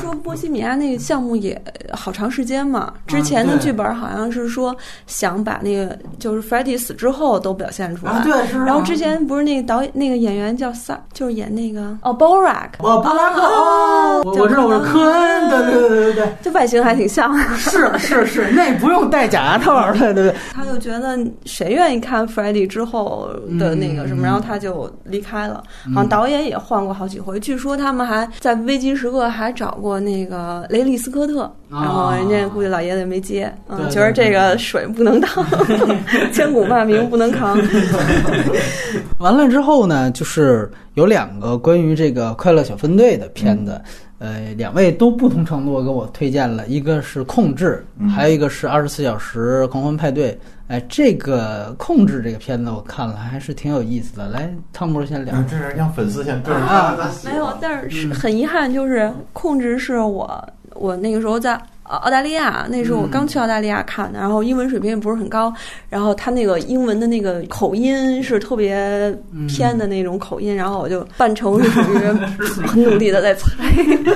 [0.00, 1.60] 说波西米亚那个项目也
[1.92, 4.76] 好长时间嘛，之前的剧本好像是说
[5.06, 8.22] 想把那个就是 Freddie 死之后都表现出来。
[8.22, 17.36] 对，是然后之前不是那个导演那个演员叫萨，就是演那个哦 b o r a k 哦，布拉克哦，我知道，我是科恩，对对对对对， 这外形还挺像。
[17.56, 20.34] 是是是，那不用戴假牙套，对对对。
[20.52, 25.62] 他就觉得谁愿意看 Freddy 之后的那个什么，然后他就离开了。
[25.94, 35.30] 好像导演也换过好几回，据说他们还在危机时刻还找过那个雷利斯科特，然后人家估计老爷子没接，嗯，觉得这个水不能当，
[36.32, 37.58] 千古骂名不能扛。
[39.18, 43.80] 完了之后呢，就是有两个关于这个快乐小分队的片子，
[44.18, 50.32] 呃，两位都不同程度给我推荐了，一个是《控制》，还有一个是《二十四小时狂欢派对》。
[50.68, 54.28] 哎，这个《控制》这个片子我看了，还是挺有意思的。
[54.28, 55.34] 来，汤姆先聊。
[55.48, 59.00] 这是让粉丝先对啊，没有，但是很遗憾，就是
[59.32, 61.60] 《控制》是我我那个时候在。
[61.90, 65.52] 澳大利亚，那时候我刚去澳大利亚看的，然后英文水平也不是很高，
[65.88, 69.12] 然后他那个英文的那个口音是特别
[69.48, 71.98] 偏的那种口音，然后我就扮成是属于
[72.66, 73.48] 很努力的在猜，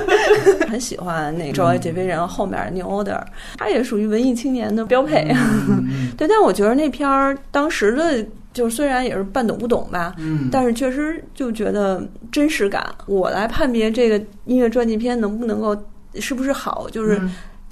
[0.69, 3.21] 很喜欢那周围这边人后面的 New Order，
[3.57, 5.27] 他也属于文艺青年的标配，
[6.17, 10.15] 对，但我觉得那片儿当时的就虽然也是半懂不懂吧，
[10.49, 12.01] 但是确实就觉得
[12.31, 15.75] 真实感，我来判别这个音乐传记片能不能够
[16.19, 17.19] 是不是好，就是。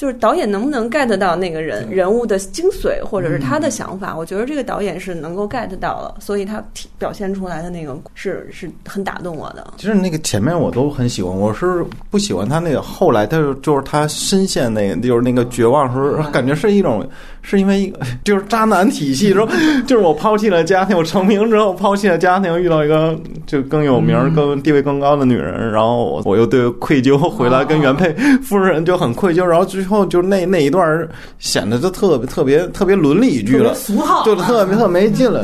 [0.03, 4.13] 就是导演能不能 get 到那个人人物的精髓，或者是他的想法？
[4.13, 6.61] 我觉得这个导演是能够 get 到了，所以他
[6.99, 9.65] 表现出来的那个是是很打动我的。
[9.77, 17.07] 其实那个前面我都很喜欢，我是不喜欢他那个后来，他就就是他深陷那个就是那个绝望时候，感觉是一种
[17.41, 17.93] 是因为
[18.25, 19.47] 就是渣男体系， 说
[19.87, 28.11] 就是我抛弃了家庭，我成名之后抛弃了家庭，遇到一个就更有名、更地位更高的女人，然后我我又对愧疚，回来跟原配
[28.43, 29.92] 夫人就很愧疚，然后最后。
[29.93, 31.07] 后就那那一段
[31.39, 33.73] 显得就特别特别特别伦理剧了，
[34.25, 35.43] 就特别特没劲了。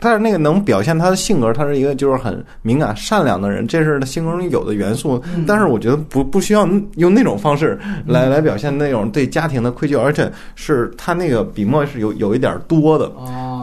[0.00, 5.20] 但是那个能表现他的性格，他是一个就是很敏感善良的人，这是他性格中有的元素。
[5.46, 13.10] 但是我觉得不不需要用那种方式来来表现那种对家庭的愧疚，而且是他那个笔墨是有有一点多的，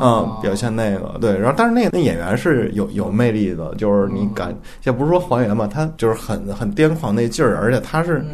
[0.02, 1.38] 嗯，表现那个对。
[1.38, 8.26] 然后但是那个那演员是有有魅力的，就是你感也不是说还原吧，他就是很很癫狂那劲儿，而且他是。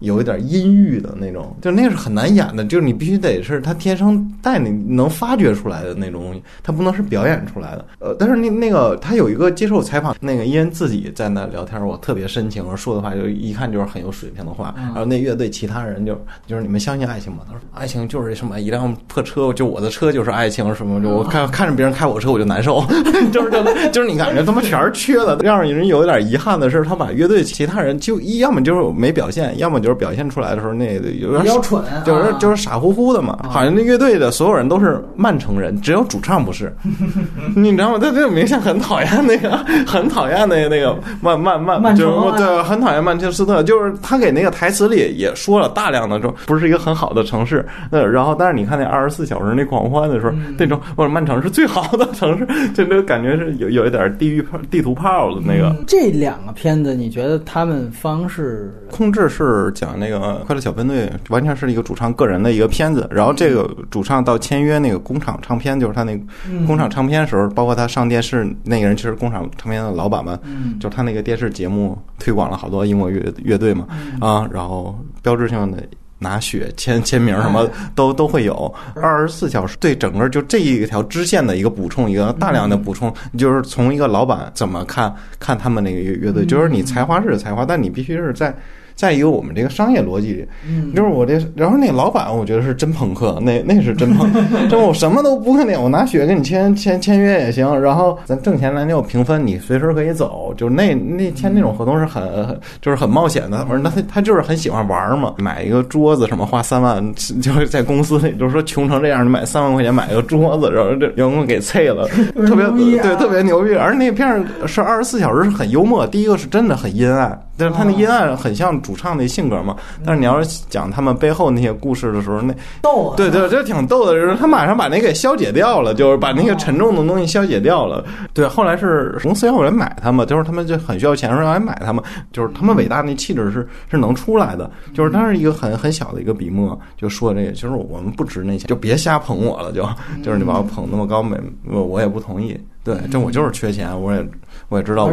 [0.00, 7.84] 有一点阴郁的那种，就那个是很难演的，就是你必须得是他天生带你能发掘出来的那种东西，他不能是表演出来的。
[7.98, 14.74] 呃，但是那那个他有一个接受采访，那个伊恩自己在那聊天，我特别深情，说的话就一看就是很有水平的话。
[14.76, 16.14] 然后那乐队其他人就
[16.46, 17.38] 就是你们相信爱情吗？
[17.46, 22.84] 他说爱情就是什么一辆破车，就我的车就是爱情什么，就我看看着别人开我车我就难受，
[23.32, 25.36] 就是就是就是你感觉他妈全是缺的。
[25.42, 29.85] 让人有一点遗憾的是，他把乐队其他人就一要么就是没表现，要么就。
[29.86, 33.38] 就是表现出来的时候，那有点蠢，就是就是傻乎乎的嘛。
[33.48, 36.74] 好像那乐队的所有人都是曼城人，只有主唱不是。
[37.54, 37.98] 你知道吗？
[38.02, 39.56] 他这明显很讨厌那个，
[39.86, 43.62] 很讨厌那个那个曼曼曼，就是对，很讨厌曼彻斯特。
[43.62, 47.64] 就是他给那个台词里也说了大量的说，不是一个很好的城市。
[47.92, 55.72] 呃，然后但是你看那二十四小时那狂欢的时候，那种或者曼城是最好的城市，就那个感觉是有有一点地狱炮地图炮的那个。
[55.86, 59.72] 这两个片子，你觉得他们方式控制是？
[59.76, 66.24] 讲那个快乐小分队完全是一个主唱个人的一个片子，然后这个主唱到签约那个工厂唱片，就是他那个
[66.66, 70.38] 工厂唱片的时候，包括他上电视那个人，其实工厂唱片的老板们，
[70.80, 73.86] 就是他那个电视节目推广了好多英国乐乐队嘛，
[74.18, 75.82] 啊，然后标志性的
[76.18, 88.56] 拿血签签名什么都都会有，二十四小时对整个就这一条支线的一个补充，一个大量的补充，就是从一个老板怎么看看他们那个乐乐队，就是你才华是才华，但你必须是在。
[88.96, 90.48] 再一个，我们这个商业逻辑里，
[90.94, 94.26] 就是我这，然后那老板，我觉得是真朋克，那 那是真朋，
[94.70, 103.66] 真我什么都不肯定，我拿血跟你签签签约也行，然后咱挣钱咱就平分，你随时可以走，就是那那签那种合同是很就是很冒险的。
[103.68, 112.08] 我说那他他就是很喜欢玩嘛，买一个桌子什么花三万，就是在公司里就是说穷成这样，你买三万块钱买一个桌子，然后这员工给啐了，
[112.46, 112.66] 特别
[113.02, 117.38] 对特别牛逼，而那片是二十四小时是很幽默，第一个是真的很阴暗。
[117.56, 124.12] 但是他那阴暗很像主唱那性格嘛，但是你要是讲他们背后那些故事的时候，那逗，对对，这挺逗的。
[124.12, 128.04] 就是他马上把那给消解掉了，就是把那个沉重的东西消解掉了。
[128.32, 132.02] 对，后来是公司要人买他们，就是他们就很需要钱，说要来买他们，
[132.32, 134.70] 就是他们伟大那气质是是能出来的。
[134.92, 139.88] 就是他是一个很很小的一个笔墨，就说这个，就是我们不值那钱，就别瞎捧我了，就
[140.22, 142.58] 就是你把我捧那么高，没我我也不同意。
[142.84, 144.24] 对，这我就是缺钱，我也
[144.68, 145.12] 我也知道，我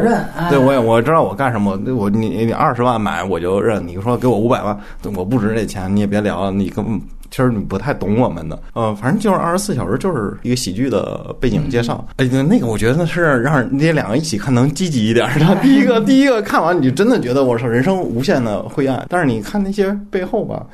[0.49, 4.77] 对我也我知道我干什么，我你你二十万买我就认，你说给我五百万，
[5.15, 6.99] 我不值这钱，你也别聊了，你根本
[7.29, 8.59] 其实你不太懂我们的。
[8.73, 12.05] 呃，反正就是二十四小时就是一个喜剧的背景介绍。
[12.17, 15.55] 哎，那个我觉得是让你两个一起看能积极一点的。
[15.61, 20.65] 第一个， 第一个看完你就真的觉得我说人生无限的灰暗，但是你看那些背后吧。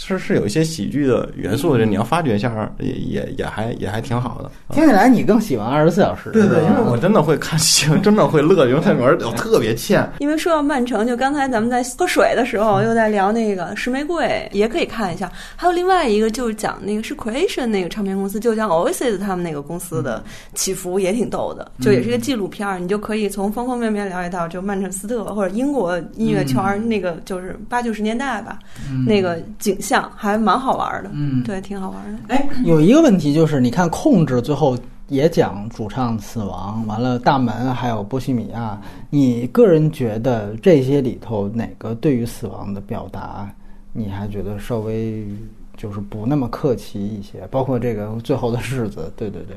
[0.00, 4.50] 是是有一些喜剧的元素的，你要发掘一下，也也也还也还挺好的。
[4.72, 10.08] 听起来你更喜欢二十四小时，对对，因为我真的会看戏，真的会乐，因为它里面特别欠。
[10.20, 15.30] 因为说到曼城，就刚才咱们在喝水的时候又在聊那个石玫瑰，也可以看一下。
[15.56, 20.22] 还有另外一个就是讲那个是 Creation 那个唱片公司，就讲 Oasis 他们那个公司的
[20.54, 28.60] 起伏也挺逗的，就也是一个纪录片，你就可以从方方面面了解到就曼彻斯特或者英国音乐圈那个就是八九十年代吧，
[29.04, 29.76] 那个景。
[29.88, 32.18] 像还蛮好玩的，嗯，对，挺好玩的。
[32.28, 34.76] 哎，有一个问题就是，你看控制最后
[35.08, 38.78] 也讲主唱死亡，完了大门还有波西米亚，
[39.08, 43.50] 你个人觉得这些里头哪个对于死亡的表达，
[43.94, 45.26] 你还觉得稍微
[45.74, 47.48] 就是不那么客气一些？
[47.50, 49.56] 包括这个最后的日子，对对对。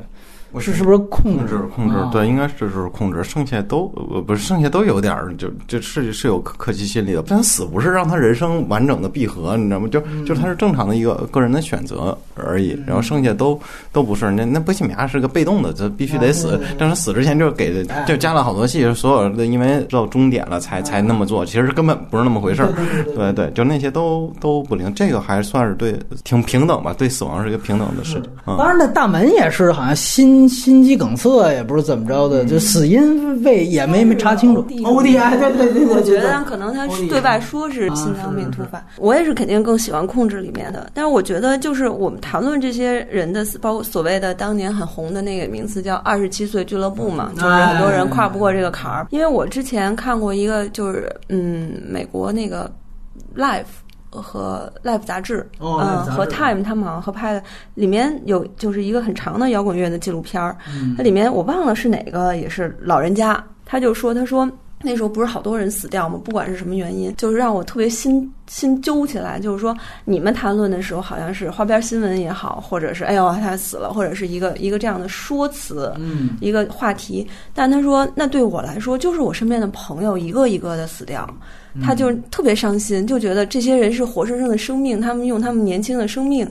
[0.51, 1.95] 我是是不是控制控制？
[2.11, 3.23] 对，应该是是控制。
[3.23, 3.87] 剩下都
[4.27, 7.23] 不是，剩下都有点儿，就就是是有客气心理的。
[7.27, 9.87] 但死不是让他人生完整的闭合，你知道吗？
[9.87, 12.77] 就就他是正常的一个个人的选择而已。
[12.85, 13.59] 然后剩下都
[13.91, 14.29] 都不是。
[14.31, 16.59] 那那波西米亚是个被动的，这必须得死。
[16.77, 22.73] 但是死之前就给就加了好多戏，所有的因为到终点了才才那么做，其实根本不是那么回事儿。
[23.15, 24.93] 对对，就那些都都不灵。
[24.93, 26.93] 这个还算是对挺平等吧？
[26.97, 28.23] 对死亡是一个平等的事情。
[28.45, 29.95] 当然，那大门也是好像
[30.49, 30.71] 心。
[30.71, 34.61] 心肌梗塞也不是怎么着的，就死因未也没没查清楚。
[34.83, 38.83] O D I，对对对对，我觉得可能他对外说是心脏病突发。
[38.97, 49.05] 我也是肯定更喜欢控制里面的，但是我觉得就是我们谈论这些人的，包括所谓的当年很红的那个名词叫“二十七岁俱乐部”嘛，就是很多人跨不过这个坎儿。
[49.11, 52.71] 因为我之前看过一个，就是嗯，美国那个
[53.37, 53.65] Life。
[54.11, 57.43] 和 Life 杂志，嗯，和 Time 他们好像合拍的，
[57.75, 60.55] 里面有就是一个很长的摇滚乐的纪录片儿。
[60.97, 64.49] 它里面我忘了是哪个，也是老人家，他就说，他说
[64.83, 66.19] 那时候不是好多人死掉吗？
[66.23, 69.39] 不管是什么原因，就是让我特别心心揪起来。
[69.39, 69.75] 就是说，
[70.05, 77.27] 你们谈论的时候，好像是花边新闻也好，或者是哎呦他死了，或者是一个一个这样的说辞，嗯，一个话题。
[77.53, 81.27] 但他说，那对我来说，就是我身边的朋友一个一个的死掉。
[81.81, 86.45] 他就特别伤心，就觉得这些人是活生生的生命，他们用他们年轻的生命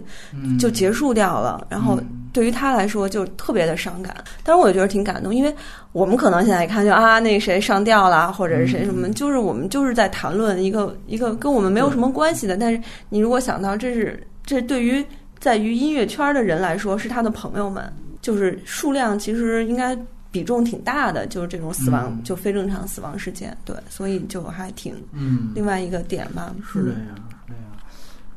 [0.58, 1.66] 就结束掉了。
[1.68, 2.00] 然后
[2.32, 4.16] 对于他来说，就特别的伤感。
[4.42, 5.54] 但是我觉得挺感动，因为
[5.92, 12.56] 我们可能现在一看就啊，那谁上吊了，或者是谁什么，就是我们就是在谈论一个一个跟我们没有什么关系的。
[12.56, 15.04] 但是你如果想到这是这对于
[15.38, 19.96] 在于音乐圈的人来说是他的朋友们，就是数量其实应该。
[20.32, 26.98] 比重挺大的，就是这种死亡，就非正常死亡事件，对，所以就还挺，嗯，另外一个点吧，是这样，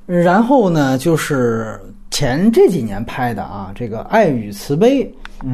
[0.08, 0.24] 这样。
[0.24, 1.80] 然后呢，就是
[2.14, 5.04] 前这几年拍的啊，这个《爱与慈悲》，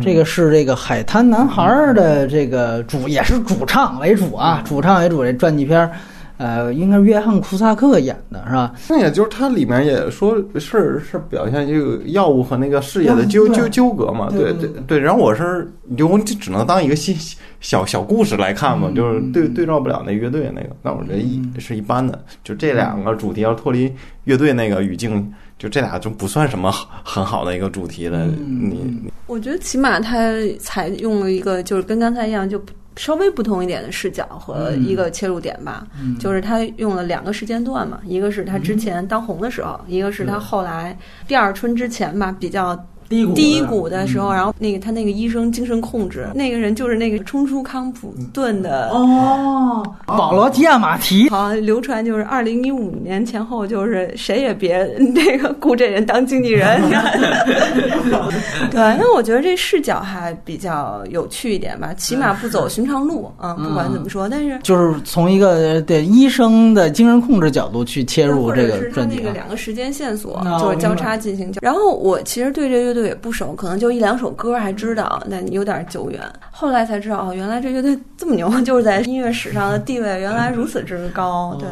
[0.04, 5.90] 这个是这个海滩男孩的这个主，也是主唱为主啊，主唱为主这传记片。
[6.36, 8.74] 呃，应该是约翰·库萨克演的是吧？
[8.90, 14.30] 那也就是它里面也说是是表现这个药物和那个事业的纠纠纠葛嘛？
[14.32, 14.98] 对对对。
[14.98, 17.14] 然后我是就只能当一个新
[17.60, 20.70] 小小故事来看嘛，就是对对照不了那乐队那个。
[20.82, 23.92] 那我觉得一是一般的，就这两个主题要脱离
[24.24, 25.30] 乐队那个语境，
[25.60, 26.72] 就这俩就不算什么
[27.04, 28.26] 很好的一个主题了。
[28.26, 32.60] 你我觉得起码他采用了一个，就是跟刚才一样就。
[32.96, 35.88] 稍微不同一点的视角和一个切入点吧，
[36.20, 42.78] 就是他用了两个时间段嘛，一个是他之前当红的时候，一个是他后来第二春之前吧，比较。
[43.10, 51.28] 低谷的时候，然后那个他那个医生精神控制那个人就是那个冲出康普顿的哦，保罗吉亚马提。
[51.30, 54.84] 好，流传就是二零一五年前后，就是谁也别
[55.16, 56.80] 那个雇这人当经纪人。
[58.70, 63.56] 对，那我觉得这视角还比较有趣一点吧，起码不走寻常路啊。
[63.56, 71.52] 不管怎么说，但是就是从一个对医生的精神控制角度去切入这个专辑，那个两个时间线索就是交叉进行。
[71.60, 72.99] 然后我其实对这乐队。
[73.06, 76.22] 也不熟，可能就一两首歌还知道，那有点久远。
[76.52, 81.68] 后来才知道，哦，原来这乐队这么牛，就是在音乐史上的地位原来如此之高，对。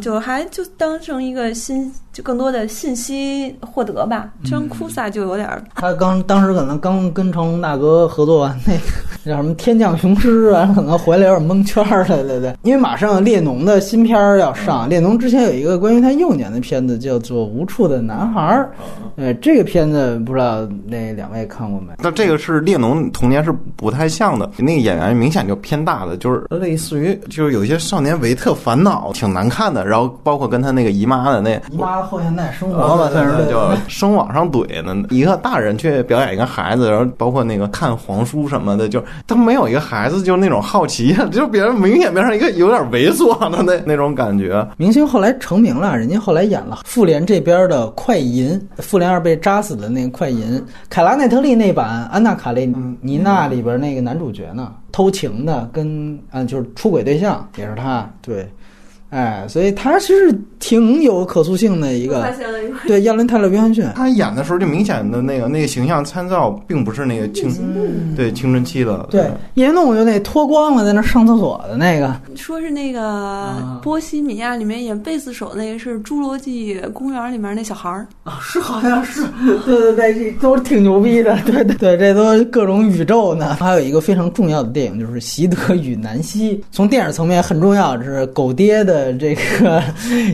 [0.00, 4.28] 就还就当成一个新，就更多的信息获得吧。
[4.44, 8.80] 像库萨就有点儿，他刚当时可能刚跟成龙大哥合作完那个
[9.24, 12.56] 叫什么《天降雄狮》啊，可能回来有点蒙圈儿了，对对。
[12.62, 18.70] 因为马上列侬的新片儿要上，列侬之前有一个关于他幼年的片子叫做《无处的男孩儿》，
[19.16, 21.92] 呃，这个片子不知道那两位看过没？
[21.98, 29.67] 那这个是列侬童年是不太像的，那个演员明显就偏大的，就是类似于就是有些少年维特烦恼挺难看。
[29.68, 35.06] 家的，然后包括跟他那个姨妈的那姨妈的后现代生活吧，算是就生往上怼呢。
[35.10, 44.66] 一个大人去表演一个孩子，然后包括那个看皇书什么的，就他没有一个孩子就那种好奇， 就别人明显变成一个有点猥琐的那那种感觉。
[44.76, 58.48] 明星后来成名了，人家后来演了复联这边的快银，复联二被扎死的那个快银，凯拉奈特利那版安娜卡列尼娜里边那个男主角呢，偷情的跟嗯就是出轨对象也是他，对。
[59.10, 62.30] 哎，所以他是挺有可塑性的一个，
[62.86, 67.50] 对亚伦泰勒约翰逊，他演的时候就明显的那个那个形象参照，并不是那个青，
[68.14, 78.06] 对青春期的，对一弄我就那脱光了在那上厕所的那个，说是那个波西米亚里面演贝斯手那个是侏罗纪公园里面那小孩儿。
[78.24, 79.22] 啊，是好像是，
[79.64, 83.54] 对对对，这都挺牛逼的，对 对对，这都各种宇宙呢。
[83.54, 88.97] 还有一个非常重要的电影就是《习德与南希》，从电影层面很重要，这是狗爹的。
[88.98, 89.80] 呃，这个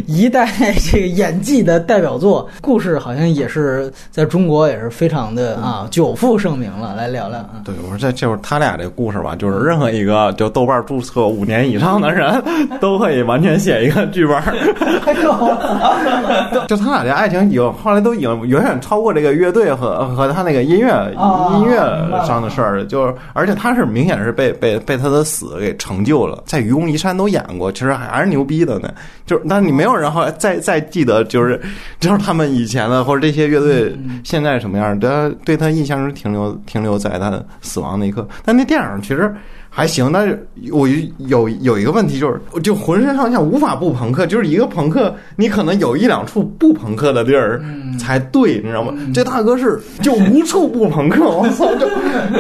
[0.07, 0.49] 一代
[0.91, 6.95] 这个演技的代表作，故事好像也是在中国也是非常的啊久负盛名了。
[6.95, 12.43] 来聊聊啊，对我说这就是他俩这故事吧，就是任何一个就豆瓣注册五年以上的人
[12.81, 14.43] 都可以完全写一个剧本。
[16.67, 20.89] 就他俩这爱情有后来都已经远远超过这个乐队和和他那个音乐
[21.59, 21.77] 音乐
[22.27, 28.54] 上的事儿，就是而且他是明显是被被被他的死给成就了，在愚公移山都演过，其实还是牛逼。
[28.57, 28.93] 记得呢，
[29.27, 31.61] 就是，但是你没有然后再再记得，就是
[32.01, 35.11] 就是他们以前的或者这些乐队现在什么样，对
[35.45, 38.27] 对他印象是停留停留在他死亡那一刻。
[38.45, 39.35] 但那电影其实。
[39.77, 40.87] 还行，但是我
[41.19, 47.61] 有有一个问题，就是就浑身上下无法不朋克，就是一个朋克，你可能有一两处不朋克的地儿
[48.05, 48.93] 才对，你知道吗？
[49.15, 51.65] 这大哥是就无处不朋克，我操！
[51.77, 51.87] 就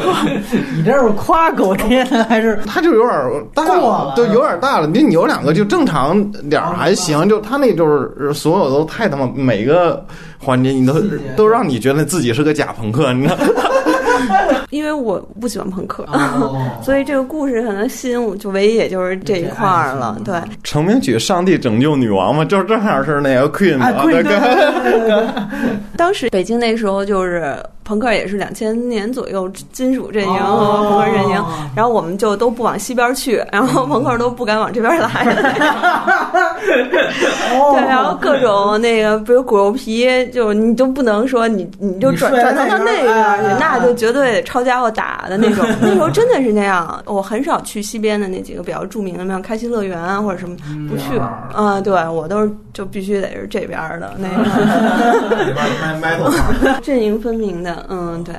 [0.76, 4.86] 你这是夸狗天还是 他就有点大了，就有点大了。
[4.86, 10.04] 你你有两个就正常点儿还行，就他那就是所有都太他妈每个
[10.38, 10.94] 环节你都
[11.36, 13.36] 都让你觉得自己是个假朋克，你知道。
[14.74, 16.04] 因为我不喜欢朋克，
[16.82, 20.18] 所以这个故事可能吸引我，就唯一也就是这一块儿了。
[20.24, 25.48] 对，成名曲《上帝拯救女王》嘛，就是正好是那个 Queen 的。
[25.96, 27.56] 当时北京那时候就是。
[27.86, 31.44] 朋克也是两千年左右金属阵营和朋克阵营，
[31.76, 35.10] 然后我们就都不往西边去，然后朋克都不敢往这边来。
[36.62, 45.64] 对，然后各种那个，比如骨肉皮，就你就不能说你你就转转到那边去，那就绝对抄家伙打的那种。
[45.80, 50.56] 那时候真的是那样，我很少去西边的那几个比较著名的，像开心乐园啊或者什么，
[50.88, 51.18] 不去。
[51.52, 54.28] 啊，对我都是就必须得是这边的那
[56.18, 57.86] 个， 阵营分明的。
[57.88, 58.34] 嗯，对，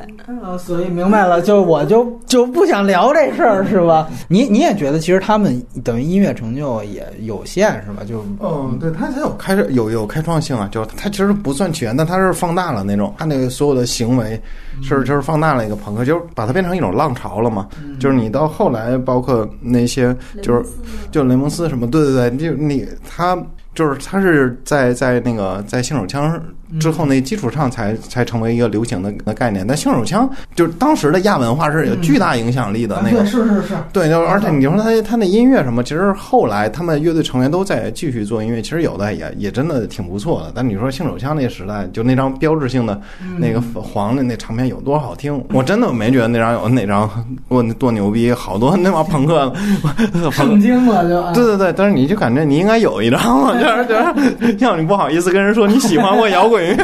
[0.58, 4.08] 所以明白了，就我就就不想聊这事儿，是吧？
[4.28, 8.04] 你你也觉得其实他们等于音乐成就也有限，是吧？
[8.08, 14.40] 就嗯，对他他有开有有开创性啊，就是他其实不算起源，但他是放大了那种，他那个所有的行为
[14.82, 17.68] 是就是放大了一个朋克，就是把它变成一种浪潮了嘛。
[18.00, 20.64] 就是你到后来，包括那些就是
[21.12, 23.38] 就雷蒙斯什么，对对对，就你他。
[23.76, 26.42] 就是他是在在那个在信手枪
[26.80, 40.51] 之后那基础上才才成为一个流行的概念，但性手枪就是当时的亚文化是有巨大影响力的那个，是是是，对，就而且你说他他那音乐什么，其实后来他们乐队成员都在继续做音乐，其实有的也也真的挺不错的。
[40.55, 42.99] 但你说性手枪那时代，就那张标志性的
[43.38, 47.09] 那个黄的那唱片有多好听，我真的没觉得那张有那张
[47.47, 49.53] 多多牛逼，好多那帮朋克。
[50.32, 53.53] 成精了就，对对对，但是你就感觉你应该有一张嘛。
[53.53, 53.95] 就是就
[54.47, 56.76] 是，要你不好意思跟人说你喜欢过摇滚乐。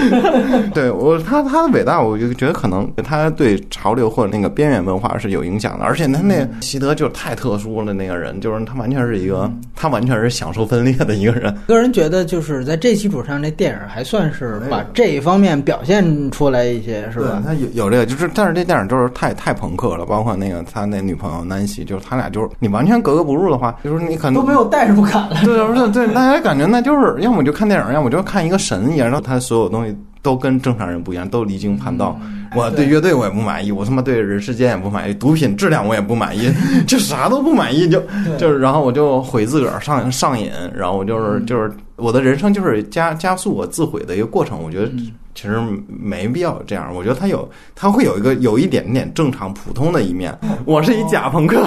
[0.74, 5.84] 对我，他他的伟大，我就觉得可能他对潮流或者那个边缘文化是有影响的。
[5.84, 11.54] 而且他那希德就太特殊了，那个人就是他完全是一个，他完全是享受分裂的一个人。
[11.68, 17.42] 个人觉得，就是在这基础上，这电影还算是把这一方面表现出来一些，是吧？
[17.46, 25.36] 他有有这个，就是但是这电影就是太太朋克了，包括那个他那女朋友南希，就是他俩就是你完全格格不入的话，就是你可能都没有代入感了。
[25.44, 26.00] 对对对。
[26.00, 32.18] 对，大家感觉那就是要么就看电影，要么就看一个神一样，然后他所有东西都跟正常人不一样，都离经叛道。
[32.56, 36.50] 我对乐队我也不满意，我他妈对人世间也不满意，毒品质量我也不满意，
[36.84, 38.02] 就啥都不满意，就
[38.38, 44.60] 就是，然后我就毁自个儿上上瘾，然后我就是就是我的人生就是加加速我自毁的一个过程。
[44.60, 44.90] 我觉得
[45.32, 50.36] 其实没必要这样，我觉得他有他会有一个有一点点正常普通的一面。
[50.64, 51.64] 我是一假朋克。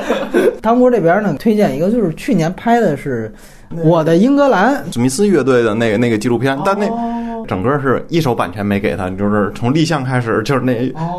[0.60, 3.32] 汤哥这边呢，推荐一个，就是去年拍的是
[3.84, 4.84] 我的英格兰。
[4.92, 6.86] 史密斯乐队的那个那个纪录片，但那
[7.46, 10.74] 整个是一手版权没给他，就是从立项开始 就是那，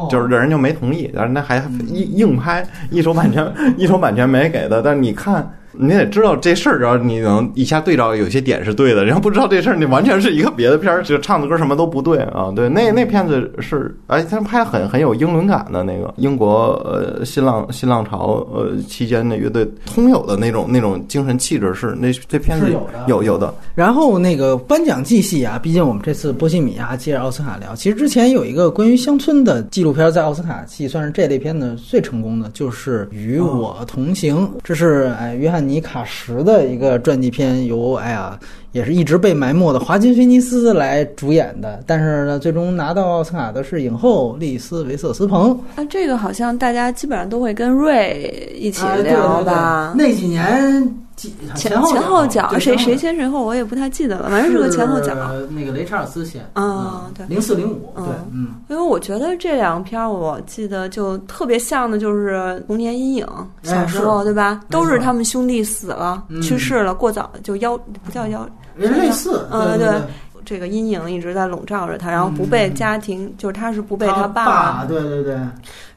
[0.09, 1.57] 就是人就没同意，但是那还
[1.87, 5.47] 硬硬拍，一手版权 一手版权没给他，但是你看。
[5.79, 12.51] 你得知道这事儿，然后你能一下对照有些点是对的，然后不知道这事儿，你完全是一个别的片儿，就唱的歌什么都不对啊。
[12.55, 23.53] 对，那那片子是，哎，他拍很很有英伦感的那个英国呃新浪新浪潮呃期间的乐队通有的那种那种精神气质是那这片子有的有有的。
[23.75, 38.39] 然后那个颁奖季戏啊，毕竟我们这次波西米亚接着奥斯卡聊，其实之前有一个关于乡村的纪录片，在奥斯卡系算是这类片的最成功的，就是《与我同行》，这是哎约翰尼卡什的一个传记片，由哎呀
[38.71, 45.51] 也是一直被埋没的华金菲尼斯来主演的，但是呢，最终拿到奥斯卡的是影后丽丝维瑟斯彭。
[45.75, 49.93] 啊，这个好像大家基本上都会跟瑞一起啊对聊对对吧？
[49.97, 55.15] 那几年几前后后脚谁谁先谁后，我也不太记得了，反正是个前后脚。
[55.49, 58.49] 那个雷查尔斯先啊对零四零五，对，嗯。
[58.69, 62.35] 因为我觉得这两片儿，我记得就特别像的，就是
[62.67, 63.25] 《童年阴影》，
[63.67, 64.61] 小时候对吧？
[64.69, 68.41] 都是他们兄弟死了、嗯去世了，过早就夭不叫夭，
[68.77, 70.01] 类似，嗯对
[70.45, 75.37] 这个阴影一直在笼罩着他，然后不被家庭，就是他是不被他爸对对对，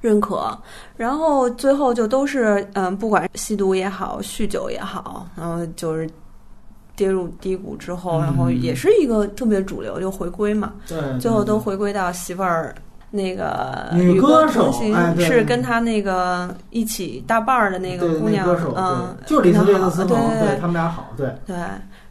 [0.01, 0.57] 认可，
[0.97, 6.11] 然后最后就都是嗯，不管吸毒也好，酗酒也好，然后就是
[6.97, 12.75] 跌入低谷之后，嗯然后也是一个特别主流，就回归嘛，对，最后都回归到媳妇儿。
[13.11, 18.47] 那个女歌手哎是跟他那个一起搭伴儿的那个姑娘
[18.77, 21.57] 嗯，就是李斯维特斯对，对他们俩好，对，对，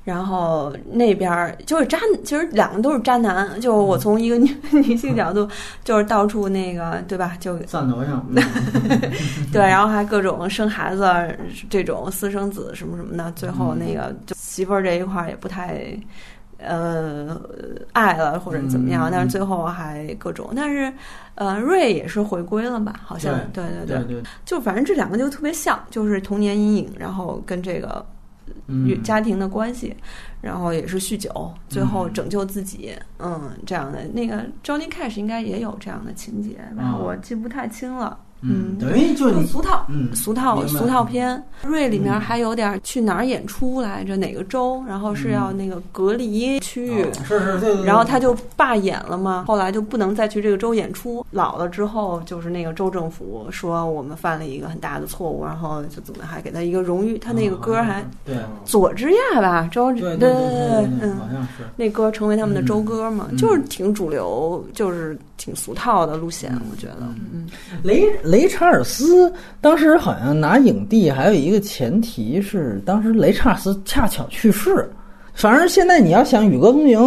[0.03, 3.59] 然后那边儿就是渣，其实两个都是渣男。
[3.61, 5.47] 就我嗯从一个女 女性角度，
[5.85, 7.38] 就是到处那个，对吧？
[7.39, 8.43] 就汕头上，嗯
[9.53, 11.05] 对，然后还各种生孩子
[11.69, 15.97] 这种私生子什么什么的，最后那个就媳妇儿这一块儿也不太。
[16.60, 17.40] 呃，
[17.94, 20.94] 爱了或者怎么样，嗯但是最后还各种，但是，
[21.36, 22.94] 呃，瑞也是回归了吧？
[23.03, 28.06] 好像，对对对对，就反正这两个就特别像，就是童年阴影，然后跟这个
[28.68, 29.95] 与嗯家庭的关系，
[30.41, 36.84] 然后也是酗酒，最后拯救自己，嗯，这样的那个 Johnny Cash 应该也有这样的情节吧？
[36.84, 38.18] 啊我记不太清了。
[38.41, 41.41] 嗯，等于就你俗套，嗯俗套俗套片。
[41.64, 44.16] 瑞里面嗯还有点去哪儿演出来着？
[44.16, 44.84] 哪个州？
[44.88, 47.03] 然后是要那个隔离区域。
[47.03, 51.26] 哦是是对，对然后他就罢演了嘛，后来就不能再去这个州演出。
[51.32, 58.36] 老了之后，就是那个州政府说我们犯了一个很大的错误，然后就怎么还给他一个荣誉，他那个歌还对
[58.66, 60.30] 佐治亚吧，周对对对，
[61.02, 61.64] 嗯，好像是。
[61.76, 66.98] 那歌成为他们的州歌嘛，嗯就是挺主流，就是挺俗套的路线，我觉得，
[67.34, 67.48] 嗯，
[67.84, 74.88] 雷雷查尔斯当时好像拿影帝，还有一个前提是当时雷查尔斯恰巧去世。
[75.34, 76.99] 反正现在你要想《与歌同行》，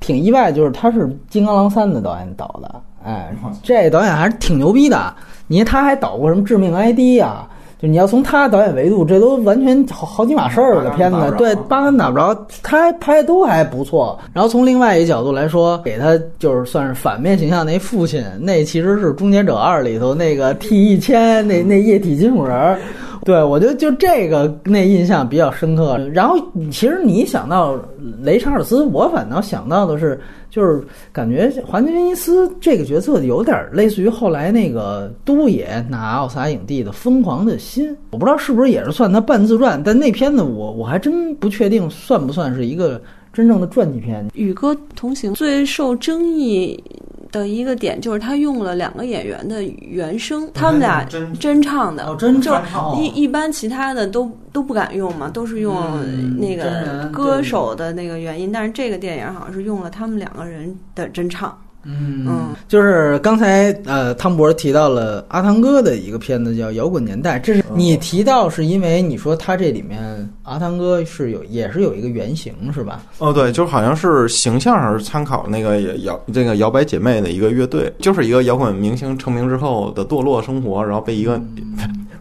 [0.00, 3.32] 挺意外，就是他是《金刚狼三》的导演导的，哎，
[3.62, 5.14] 这导演还是挺牛逼的。
[5.46, 7.46] 你看他还导过什么《致命 ID》呀？
[7.78, 11.18] 就你要从他导演维度，这都完全好好几码事儿的片子。
[11.36, 14.18] 对，八竿打不着，他拍都还不错。
[14.32, 22.78] 然后从另外一个角度来说，给他就是算是反面形象那父亲，那其实是《终结者二》里头那个 T 一千那那液体金属人儿。
[23.24, 25.98] 对，我觉得就这个那印象比较深刻。
[26.14, 26.36] 然后
[26.70, 27.74] 其实你想到
[28.22, 30.18] 雷查尔斯，我反倒想到的是，
[30.56, 42.98] 就是感觉华金菲尼斯这个角色有点类似于后来那个都野拿奥斯卡影帝的《疯狂的心》，我不知道是不是也是算他半自传，但那片子我我还真不确定算不算是一个
[43.34, 44.26] 真正的传记片。
[44.32, 46.82] 与哥同行最受争议
[47.30, 52.54] 的一个点就是他用了两个演员的原声，他们俩真真唱的，哦，真就
[52.96, 61.56] 一一般其他的都都不敢用嘛，都是用嗯那个歌手的那个原因，但是这个电影好像是用了他们两个人的真唱。
[61.86, 62.26] 嗯。
[62.28, 73.02] 嗯，就是刚才呃，汤博提到了阿汤哥的一个片子叫《摇滚年代》，这是你提到是因为你说他这里面阿汤哥是有也是有一个原型是吧？
[73.18, 81.40] 哦，对，就好像是形象上是参考那个摇这个摇摆姐妹的一个乐队，就是一个摇滚明星成名之后的堕落生活，然后被一个、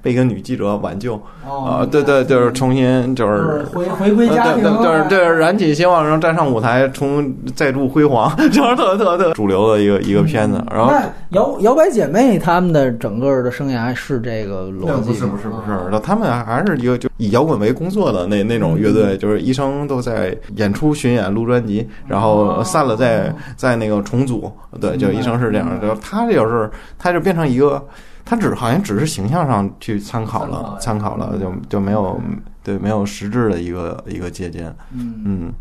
[0.06, 3.66] 被一个女记者挽救啊、对对，就是重新就是。
[3.74, 10.64] 回回归家庭，对对，就是就是燃起希望，然后站上舞台，重再度辉煌， 就是特特特主流的一个一个片子。
[10.72, 10.94] 然后
[11.30, 25.96] 摇摇摆姐妹她们的整个的生涯是这个逻辑是不是不是，他们还是一个就以摇滚为工作的那那种乐队，就是一生都在演出、巡演、录专辑，然后散了再再那个重组，对，就一生是这样的。
[26.02, 26.70] 他这就是
[27.00, 27.84] 他就变成一个，
[28.26, 32.20] 他只好像只是形象上去参考了，参考了，就就没有
[32.64, 34.76] 对没有实质的一个一个借鉴。
[34.92, 35.54] 嗯嗯，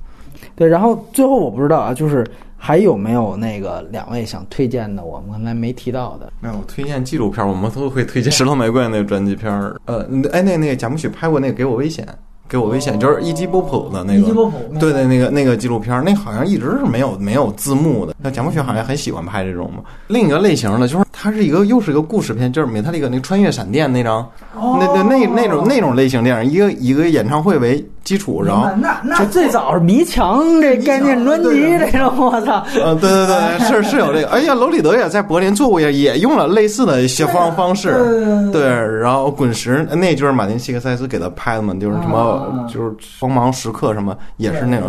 [0.57, 2.27] 对，然后最后我不知道啊，就是
[2.57, 6.33] 还有没有那个两位想推荐的，我们刚才没提到的。
[6.41, 9.79] 没有推荐纪录片，我们都会推荐《石头玫瑰》那个专辑片儿。
[9.85, 10.01] 呃，
[10.33, 12.07] 哎，那那个贾木许拍过那个《给我危险》。
[12.49, 14.33] 给我危险，就是一击波普的那个，
[14.79, 18.15] 对对，那个那个纪录片，那好像一直是没有没有字幕的。
[18.23, 19.83] 那贾木雪好像很喜欢拍这种嘛。
[20.07, 27.85] 另一个类型的，就是它是一个又是一个故事片，就是美特利克那穿越闪电那张，那那那那种那种类型电影，一个一个演唱会为。
[28.05, 31.49] 基础，然后那那最早是迷墙这概念专辑
[31.79, 32.63] 这种，我操！
[32.75, 34.29] 嗯，对对对， 是是有这个。
[34.29, 38.51] 哎呀，楼里德也在柏林做过，也也用了类似的一些方方式。
[38.53, 42.34] 对，然后滚石那就是马丁西克塞斯给他拍的嘛，就是什么
[42.69, 44.89] 就是光芒时刻什么，也是那种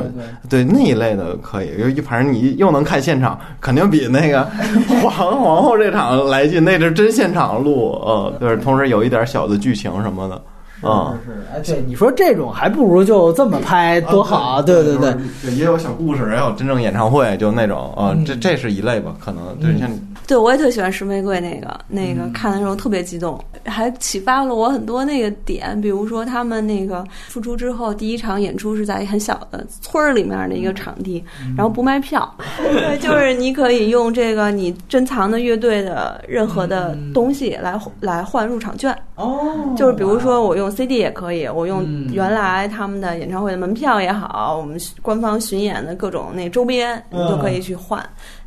[0.49, 1.69] 对那一类的可以。
[1.79, 4.43] 又一反正你又能看现场，肯定比那个
[5.01, 10.41] 皇皇后这场来劲，那是真现场录，嗯，就是同时有一点小的剧情什么的。
[10.81, 19.89] 啊，是哎，对，你说这种还不如就这么拍多好，对对对，也有小故事，也有真正演唱会，就那种啊，这这是一类吧，可能对像。
[20.27, 25.79] 对，我也特喜欢《石玫瑰》那个，那个看的时候特别激动，还启发了我很多那个点。
[25.81, 31.23] 比如说，他们那个复出之后，第一场演出是在很小的村儿里面的一个场地，
[31.55, 38.95] 然后不卖票， 对，就是你可以用这个你珍藏的乐队的任何的东西来来换入场券。
[39.15, 48.03] 哦，就是比如说我用 CD 也可以，我用原来他们的演唱会的门票也好，我们官方巡演的各种那周边，你都可以去换。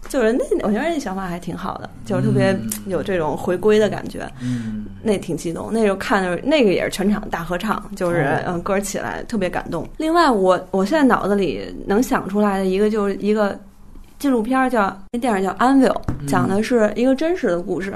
[0.09, 2.57] 就是那，我觉得那想法还挺好的，就是特别
[2.87, 5.71] 有这种回归的感觉，嗯，那挺激动。
[5.73, 9.89] 那时候看的那个也是全场大合唱，就是嗯歌起来特别感动。
[9.99, 13.59] 另外，我我现在脑子里能想出来的一个就是一个
[14.19, 15.93] 纪录片，叫那电影叫《Anvil》，
[16.27, 17.95] 讲的是一个真实的故事，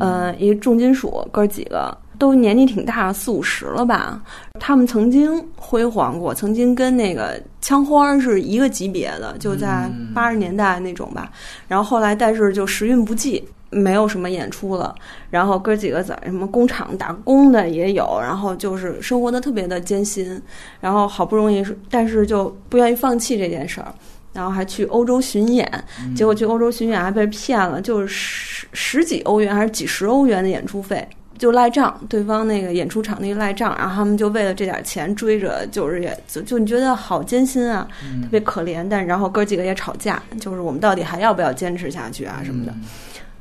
[0.00, 1.96] 呃，一重金属哥几个。
[2.18, 4.20] 都年纪挺大，四五十了吧？
[4.60, 11.30] 他们曾经辉煌过，曾经跟那个枪花是一个级别的，就在八十年代那种吧。
[11.66, 14.94] 然后后来，但是就时运不济，没有什么演出了。
[15.30, 20.40] 然后哥几个在什么工厂打工的也有，然后就是生活的特别的艰辛。
[20.80, 23.92] 然后好不容易是，但是就不愿意放弃这件事儿，
[24.32, 25.68] 然后还去欧洲巡演。
[26.14, 31.06] 结果去欧洲巡演还被骗了，就是十十几欧元还是几十欧元的演出费。
[31.38, 37.86] 就赖账，对方那个演出场地赖账，然后他们就为了这点钱追着，就是也就就你觉得好艰辛啊，
[38.22, 38.86] 特别可怜。
[38.88, 42.72] 但然后哥几个也吵架，就是我们到底还要不要坚持下去啊什么的。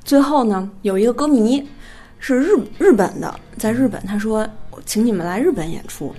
[0.04, 1.66] 最后呢，有一个歌迷
[2.20, 4.48] 是日日本的，在日本，他说
[4.86, 6.14] 请你们来日本演出，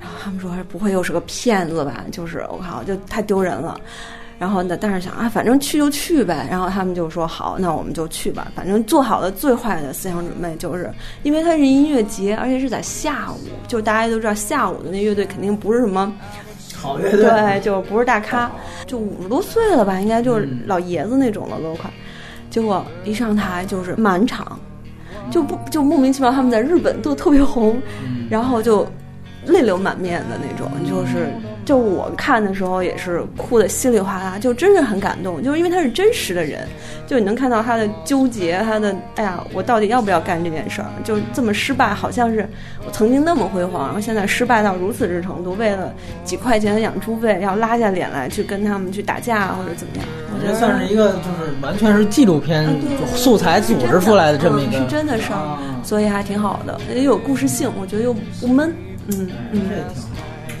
[0.00, 2.04] 然后他们说不会又是个骗子吧？
[2.10, 3.80] 就是我靠，就太丢人了。
[4.38, 4.76] 然后呢？
[4.80, 6.46] 但是想啊，反正去就去呗。
[6.48, 8.52] 然后他们就说好，那我们就去吧。
[8.54, 10.90] 反正做好了最坏的思想准备，就是
[11.24, 16.12] 因为它是音乐节，而且是在下午，就大家都知道下午的那乐队肯定不是什么
[16.76, 18.48] 好乐队，对，就不是大咖，
[18.86, 21.90] 就五十多岁了吧，应该就是老爷子那种了都快。
[22.48, 24.58] 结果一上台就是满场，
[25.30, 27.76] 就不就莫名其妙他们在日本都特别红，
[28.30, 28.86] 然后就
[29.48, 31.28] 泪流满面的那种，就是。
[31.64, 36.66] 就我看的时候也是哭的稀里哗啦，就真是很感动，就是因为他是真实的人，
[37.06, 40.88] 就你能看到他的纠结，他的哎呀，我到底要不要干这件事儿？
[41.04, 42.48] 就这么失败，好像是
[42.86, 45.92] 我曾经那么辉煌，然后现在失败到如此之程度，为了
[46.24, 50.06] 几块钱的养猪费要拉下脸来去跟他们去打架或者怎么样？
[50.34, 52.66] 我觉得算是一个就是完全是纪录片
[53.14, 58.74] 素材组织出来的这么一个是真的事儿，所以还挺好的，也有故事性，我觉得又不闷，
[59.08, 60.08] 嗯嗯，这也挺好。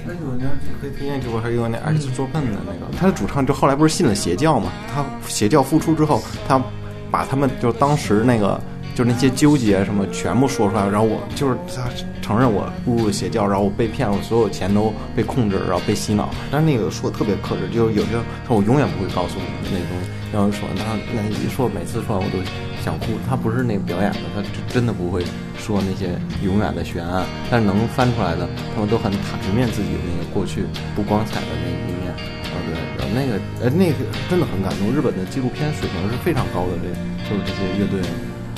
[0.06, 0.50] 那我觉得
[0.80, 4.72] 可以推荐给我，还有那 X 做笨的那个，他的主唱就后来不是信了邪教嘛？
[4.92, 6.62] 他邪教复出之后，他
[7.10, 8.58] 把他们就当时那个
[8.94, 11.90] 就那些纠结什么全部说出来，然后我就是他
[12.22, 16.30] 承认我误入了邪教，然后我被骗了，我所有钱都被控制，然后被洗脑。
[16.50, 18.12] 但是那个说的特别克制，就有些
[18.46, 20.08] 说我永远不会告诉你那东西。
[20.32, 20.82] 然后说那
[21.14, 22.38] 那一说每次说完我都。
[22.80, 24.40] 想哭，他不是那个表演的，他
[24.72, 25.22] 真的不会
[25.58, 26.14] 说那些
[26.46, 30.62] 永远的悬案，但是能翻出来的，他们都很坦直面自己的那个过去
[30.94, 32.14] 不光彩的那一面。
[32.14, 33.96] 啊，对，然后那个，呃，那个
[34.30, 34.94] 真的很感动。
[34.94, 38.00] 日本的纪录片水平是非常高的，这就是这些乐队，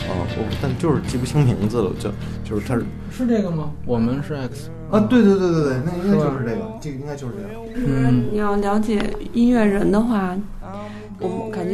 [0.07, 2.13] 啊，我但就是记不清名字了，就
[2.45, 3.73] 就是他是是这个吗？
[3.87, 7.49] 我们是 X 啊，对对对对对，那应该就是这个，这个应该就是这个。
[7.75, 9.03] 嗯，你要了解
[9.33, 10.37] 音乐人的话。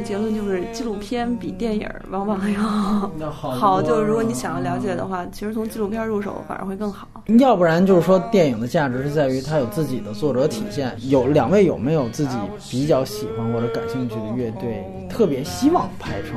[0.02, 3.82] 结论就是纪录片比电影往往要 好。
[3.82, 7.08] 就是如果你想要了解的话，其实从纪录片入手反而会更好。
[7.38, 10.94] 要不然就是说，电影的价值是在于它有自己的作者体现。
[11.08, 12.36] 有两位有没有自己
[12.70, 16.32] 比较喜欢或者感兴趣的乐队，特别希望拍成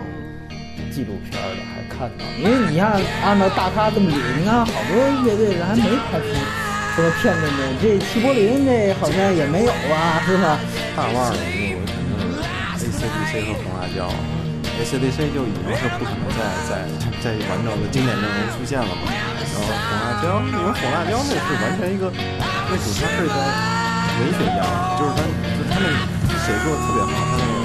[0.91, 1.63] 纪录片的？
[1.73, 2.25] 还看到？
[2.41, 6.25] 因为你看，按照大咖这么理，你看好多乐队人还没拍出。
[6.95, 7.51] 什么片子呢？
[7.81, 10.59] 这齐柏林这好像也没有啊，是吧？
[10.97, 11.33] 大腕儿
[12.99, 14.11] AC/DC 和红辣椒
[14.77, 16.83] ，AC/DC 就已经是不可能再再
[17.23, 19.07] 再完整的经典阵容出现了嘛。
[19.07, 19.71] 然后红
[20.03, 23.39] 辣椒，因为红辣椒那是完全一个，那主唱是一个
[24.19, 24.59] 文学家，
[24.99, 25.87] 就是他，就他那
[26.43, 27.58] 写作特别好，他那个。